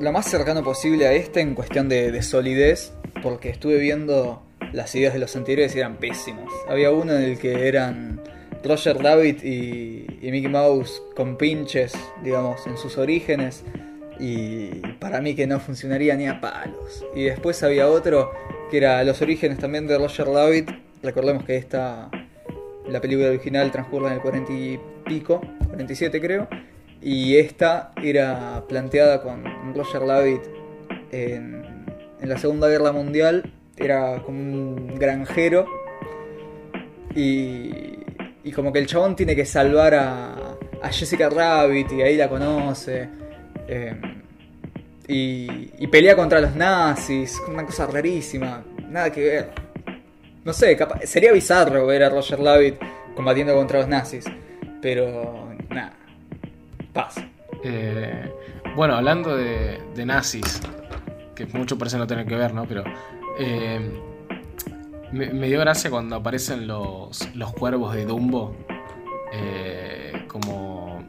[0.00, 2.92] lo más cercano posible a este en cuestión de, de solidez,
[3.22, 4.42] porque estuve viendo
[4.72, 6.50] las ideas de los anteriores y eran pésimos.
[6.68, 8.20] Había uno en el que eran
[8.64, 11.92] Roger Rabbit y, y Mickey Mouse con pinches,
[12.22, 13.64] digamos, en sus orígenes,
[14.18, 17.04] y para mí que no funcionaría ni a palos.
[17.14, 18.32] Y después había otro
[18.70, 20.70] que era los orígenes también de Roger Rabbit.
[21.02, 22.10] Recordemos que esta,
[22.88, 26.48] la película original transcurre en el 40 y pico, 47 creo.
[27.02, 29.44] Y esta era planteada con
[29.74, 30.42] Roger Rabbit
[31.12, 31.64] en,
[32.20, 33.52] en la Segunda Guerra Mundial.
[33.76, 35.66] Era como un granjero.
[37.14, 37.70] Y,
[38.44, 42.28] y como que el chabón tiene que salvar a, a Jessica Rabbit y ahí la
[42.28, 43.08] conoce.
[43.66, 43.94] Eh,
[45.08, 49.50] y, y pelea contra los nazis, una cosa rarísima, nada que ver.
[50.44, 52.76] No sé, capaz- sería bizarro ver a Roger Rabbit
[53.16, 54.24] combatiendo contra los nazis,
[54.80, 55.94] pero nada,
[57.02, 57.14] paz.
[57.64, 58.32] Eh,
[58.76, 60.60] bueno, hablando de, de nazis,
[61.34, 62.64] que mucho parece no tener que ver, ¿no?
[62.66, 62.84] Pero
[63.38, 63.80] eh,
[65.12, 68.56] me, me dio gracia cuando aparecen los, los cuervos de Dumbo,
[69.32, 71.04] eh, como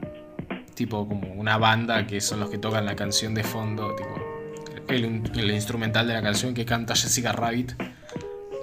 [0.75, 4.15] tipo como una banda que son los que tocan la canción de fondo, tipo
[4.87, 7.73] el, in- el instrumental de la canción que canta Jessica Rabbit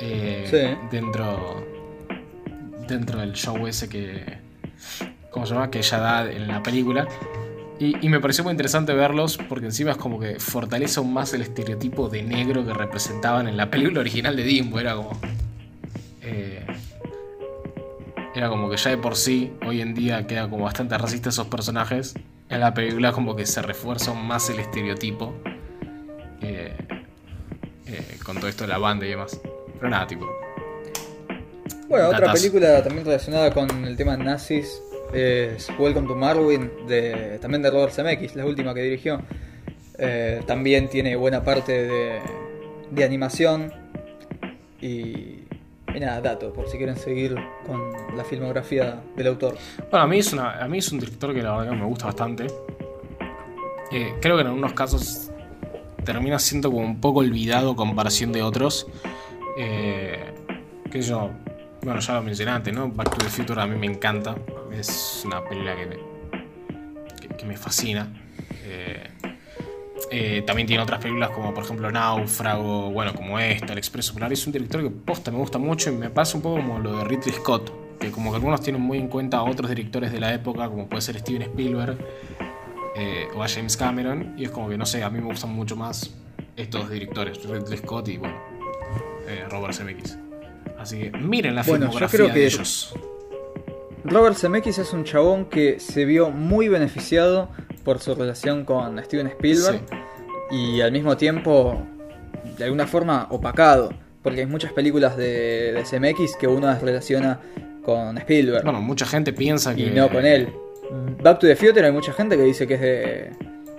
[0.01, 0.89] eh, Sí.
[0.91, 1.65] dentro
[2.89, 4.39] dentro del show ese que
[5.39, 5.71] ¿cómo se llama?
[5.71, 7.07] que ella da en la película
[7.79, 11.33] y, y me pareció muy interesante verlos porque encima es como que fortalece aún más
[11.33, 14.81] el estereotipo de negro que representaban en la película original de Dimbo.
[14.81, 15.13] Era como.
[16.23, 16.67] eh,
[18.35, 21.47] era como que ya de por sí, hoy en día queda como bastante racista esos
[21.47, 22.15] personajes.
[22.49, 25.35] En la película, como que se refuerza aún más el estereotipo
[26.41, 26.77] eh,
[27.87, 29.41] eh, con todo esto de la banda y demás.
[29.75, 30.27] Pero nada, tipo.
[31.89, 34.83] Bueno, otra película también relacionada con el tema nazis
[35.13, 36.71] es Welcome to Marwin,
[37.41, 39.21] también de Robert Zemeckis, la última que dirigió.
[39.99, 42.21] Eh, también tiene buena parte
[42.91, 43.73] de, animación
[44.81, 45.41] y,
[45.99, 47.35] nada, dato, por si quieren seguir
[47.67, 49.57] con la filmografía del autor.
[49.91, 52.47] Bueno, a mí es, un director que la verdad que me gusta bastante.
[53.91, 55.33] Eh, creo que en algunos casos
[56.05, 58.87] termina siendo como un poco olvidado comparación de otros.
[59.59, 60.33] Eh,
[60.91, 61.31] que yo,
[61.83, 62.89] bueno, ya lo mencioné antes, ¿no?
[62.89, 64.37] Back to the Future a mí me encanta.
[64.73, 68.09] Es una película que me, que, me fascina.
[68.65, 69.11] Eh,
[70.11, 74.33] eh, también tiene otras películas como por ejemplo Náufrago, bueno, como esta, El Expreso Polar.
[74.33, 76.99] Es un director que posta me gusta mucho y me pasa un poco como lo
[76.99, 80.21] de Ridley Scott, que como que algunos tienen muy en cuenta a otros directores de
[80.21, 81.99] la época, como puede ser Steven Spielberg
[82.97, 85.51] eh, o a James Cameron, y es como que no sé, a mí me gustan
[85.51, 86.15] mucho más
[86.57, 88.37] estos directores, Ridley Scott y bueno,
[89.51, 90.19] Robert Zemeckis.
[90.79, 92.95] Así que miren la Bueno, yo creo que- de ellos.
[94.05, 97.49] Robert Zemeckis es un chabón que se vio muy beneficiado
[97.85, 99.81] por su relación con Steven Spielberg
[100.51, 101.83] y al mismo tiempo
[102.57, 107.41] de alguna forma opacado, porque hay muchas películas de, de Zemeckis que uno las relaciona
[107.85, 110.49] con Spielberg Bueno, mucha gente piensa que y no con él.
[111.23, 113.31] Back to the Future hay mucha gente que dice que es de,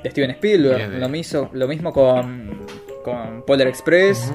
[0.03, 2.65] de Steven Spielberg, de- lo, mismo, lo mismo con,
[3.03, 4.31] con Polar Express.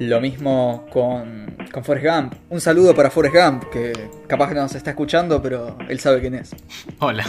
[0.00, 2.34] Lo mismo con, con Forrest Gump.
[2.50, 3.92] Un saludo para Forrest Gump, que
[4.26, 6.50] capaz que no nos está escuchando, pero él sabe quién es.
[6.98, 7.24] Hola.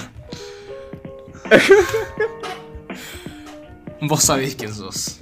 [4.02, 5.22] Vos sabés quién sos.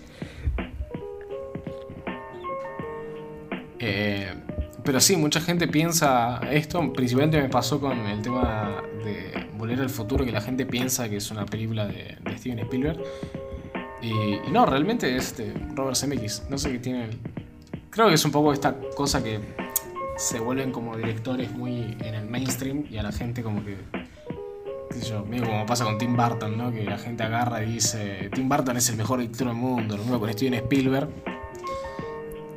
[3.79, 4.33] Eh,
[4.83, 6.91] pero sí, mucha gente piensa esto.
[6.93, 11.17] Principalmente me pasó con el tema de Volver al Futuro, que la gente piensa que
[11.17, 13.01] es una película de, Steven Spielberg.
[14.01, 16.43] Y, no, realmente es de Robert Zemeckis.
[16.49, 17.05] No sé qué tiene.
[17.05, 17.42] el-
[17.93, 19.39] Creo que es un poco esta cosa que
[20.17, 23.77] se vuelven como directores muy en el mainstream y a la gente como que
[25.45, 26.71] como pasa con Tim Burton, ¿no?
[26.71, 30.03] Que la gente agarra y dice, Tim Burton es el mejor director del mundo, lo
[30.03, 31.09] mismo con Steven Spielberg.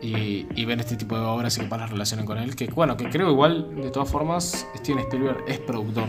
[0.00, 2.56] Y, y ven este tipo de obras y que las relacionan con él.
[2.56, 6.08] Que bueno, que creo igual, de todas formas, Steven Spielberg es productor.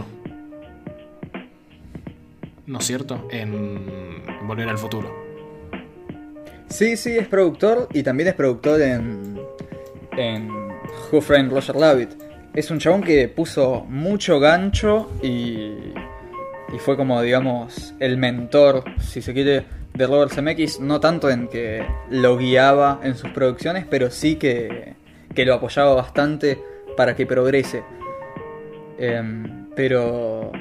[2.65, 3.27] ¿No es cierto?
[3.31, 5.26] En Volver al Futuro.
[6.69, 9.39] Sí, sí, es productor y también es productor en,
[10.17, 10.49] en
[11.11, 12.09] Who Framed Roger Rabbit.
[12.53, 15.71] Es un chabón que puso mucho gancho y,
[16.73, 19.63] y fue como, digamos, el mentor, si se quiere,
[19.93, 20.79] de Robert Zemeckis.
[20.79, 24.95] No tanto en que lo guiaba en sus producciones, pero sí que,
[25.33, 26.61] que lo apoyaba bastante
[26.97, 27.83] para que progrese.
[28.97, 30.51] Em, pero,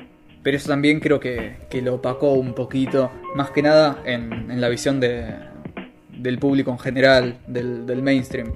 [0.42, 4.60] pero eso también creo que, que lo opacó un poquito, más que nada en, en
[4.60, 5.34] la visión de,
[6.16, 8.52] del público en general, del, del mainstream.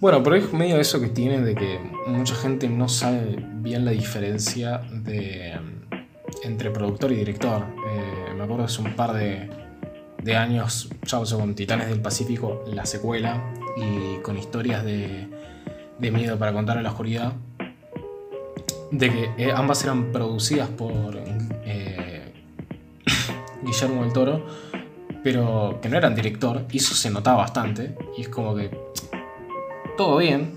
[0.00, 3.90] Bueno, pero es medio eso que tiene de que mucha gente no sabe bien la
[3.90, 5.54] diferencia de,
[6.44, 7.64] entre productor y director.
[7.88, 9.50] Eh, me acuerdo hace un par de,
[10.22, 15.26] de años, ya con Titanes del Pacífico, la secuela, y con historias de,
[15.98, 17.32] de miedo para contar en la oscuridad,
[18.90, 21.16] de que eh, ambas eran producidas por
[21.64, 21.87] eh,
[23.68, 24.46] Guillermo del Toro,
[25.22, 28.70] pero que no eran director, y eso se notaba bastante, y es como que
[29.96, 30.54] todo bien,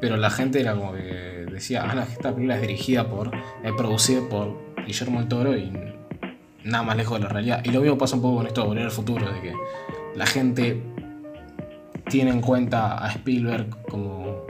[0.00, 3.30] pero la gente era como que decía, ah, esta película es dirigida por,
[3.62, 5.72] es producida por Guillermo del Toro y
[6.64, 7.62] nada más lejos de la realidad.
[7.64, 9.54] Y lo mismo pasa un poco con esto de Volver al Futuro, de que
[10.16, 10.82] la gente
[12.08, 14.44] tiene en cuenta a Spielberg como,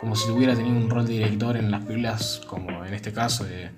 [0.00, 3.44] como si tuviera tenido un rol de director en las películas, como en este caso
[3.44, 3.70] de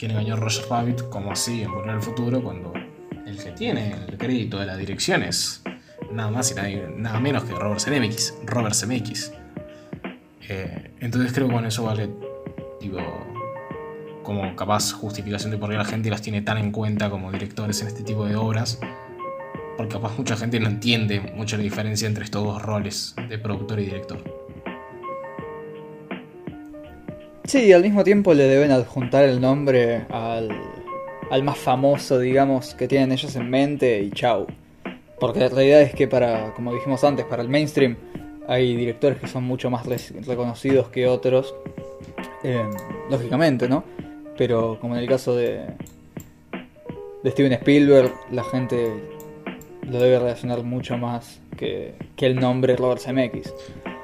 [0.00, 2.72] Quien engañó a Roger Rabbit, como así en Volver al Futuro, cuando
[3.26, 5.62] el que tiene el crédito de la dirección es
[6.10, 6.54] nada más y
[6.96, 8.34] nada, menos que Robert Zemeckis.
[8.46, 9.34] Robert Zemeckis.
[10.48, 12.08] Eh, entonces creo que con eso vale,
[12.80, 12.98] digo,
[14.22, 17.82] como capaz justificación de por qué la gente las tiene tan en cuenta como directores
[17.82, 18.80] en este tipo de obras.
[19.76, 23.78] Porque capaz mucha gente no entiende mucho la diferencia entre estos dos roles de productor
[23.80, 24.39] y director.
[27.50, 30.50] Sí, al mismo tiempo le deben adjuntar el nombre al,
[31.32, 34.46] al más famoso, digamos, que tienen ellos en mente y chau.
[35.18, 37.96] Porque la realidad es que para, como dijimos antes, para el mainstream
[38.46, 41.52] hay directores que son mucho más reconocidos que otros.
[42.44, 42.62] Eh,
[43.10, 43.82] lógicamente, ¿no?
[44.38, 45.66] Pero como en el caso de,
[47.24, 48.92] de Steven Spielberg, la gente
[49.90, 53.52] lo debe relacionar mucho más que, que el nombre Robert Zemeckis.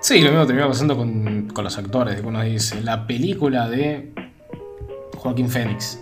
[0.06, 2.22] Sí, lo mismo termina pasando con, con los actores.
[2.24, 4.12] Uno dice, la película de
[5.16, 5.98] Joaquín Phoenix.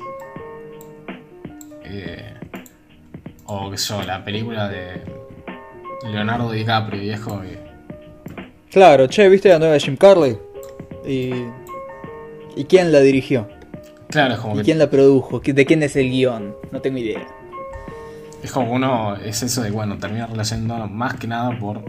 [1.84, 2.34] Eh,
[3.46, 5.00] o qué sé yo, la película de
[6.06, 7.40] Leonardo DiCaprio, viejo.
[8.70, 10.36] Claro, che, ¿viste la nueva de Jim Carley?
[11.06, 11.32] ¿Y,
[12.56, 13.48] ¿Y quién la dirigió?
[14.10, 15.40] Claro, es como ¿Y quién la produjo?
[15.40, 16.54] ¿De quién es el guion?
[16.72, 17.26] No tengo idea.
[18.42, 21.80] Es como uno, es eso de, bueno, termina relacionando más que nada por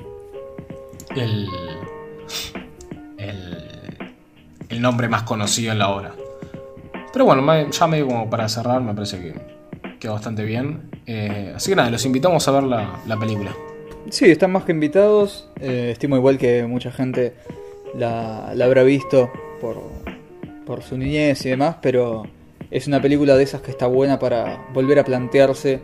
[1.13, 1.49] el,
[3.17, 6.13] el, nombre más conocido en la obra.
[7.11, 9.33] Pero bueno, ya medio como para cerrar, me parece que
[9.99, 10.89] quedó bastante bien.
[11.05, 13.51] Eh, así que nada, los invitamos a ver la, película.
[14.09, 15.49] Sí, están más que invitados.
[15.59, 17.33] Eh, estimo igual que mucha gente
[17.95, 19.81] la, habrá visto por,
[20.65, 22.23] por su niñez y demás, pero
[22.69, 25.79] es una película de esas que está buena para volver a plantearse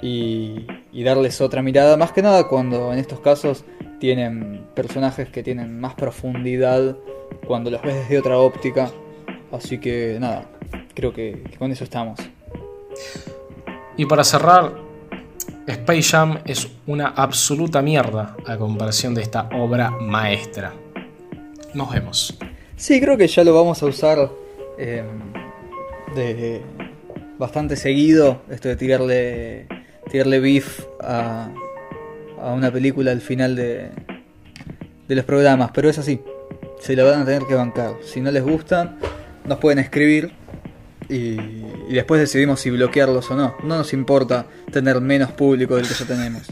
[0.00, 1.96] y, y, darles otra mirada.
[1.96, 3.64] Más que nada cuando en estos casos
[3.98, 6.96] tienen personajes que tienen más profundidad,
[7.46, 8.90] cuando los ves desde otra óptica.
[9.52, 10.44] Así que nada,
[10.94, 12.18] creo que con eso estamos.
[13.96, 14.74] Y para cerrar,
[15.66, 20.72] Space Jam es una absoluta mierda a comparación de esta obra maestra.
[21.74, 22.38] Nos vemos.
[22.76, 24.30] Sí, creo que ya lo vamos a usar
[24.78, 25.02] eh,
[26.14, 26.62] de
[27.38, 28.42] bastante seguido.
[28.48, 29.66] Esto de tirarle,
[30.10, 31.50] tirarle beef a,
[32.42, 33.90] a una película al final de,
[35.08, 35.70] de los programas.
[35.74, 36.20] Pero es así.
[36.80, 37.94] Se la van a tener que bancar.
[38.04, 38.98] Si no les gustan,
[39.44, 40.32] nos pueden escribir
[41.08, 41.36] y,
[41.92, 43.54] después decidimos si bloquearlos o no.
[43.62, 46.42] No nos importa tener menos público del que ya tenemos.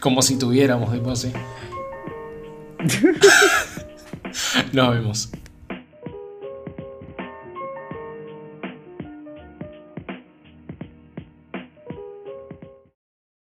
[0.00, 1.32] Como si tuviéramos, de pase.
[4.72, 5.30] nos vemos.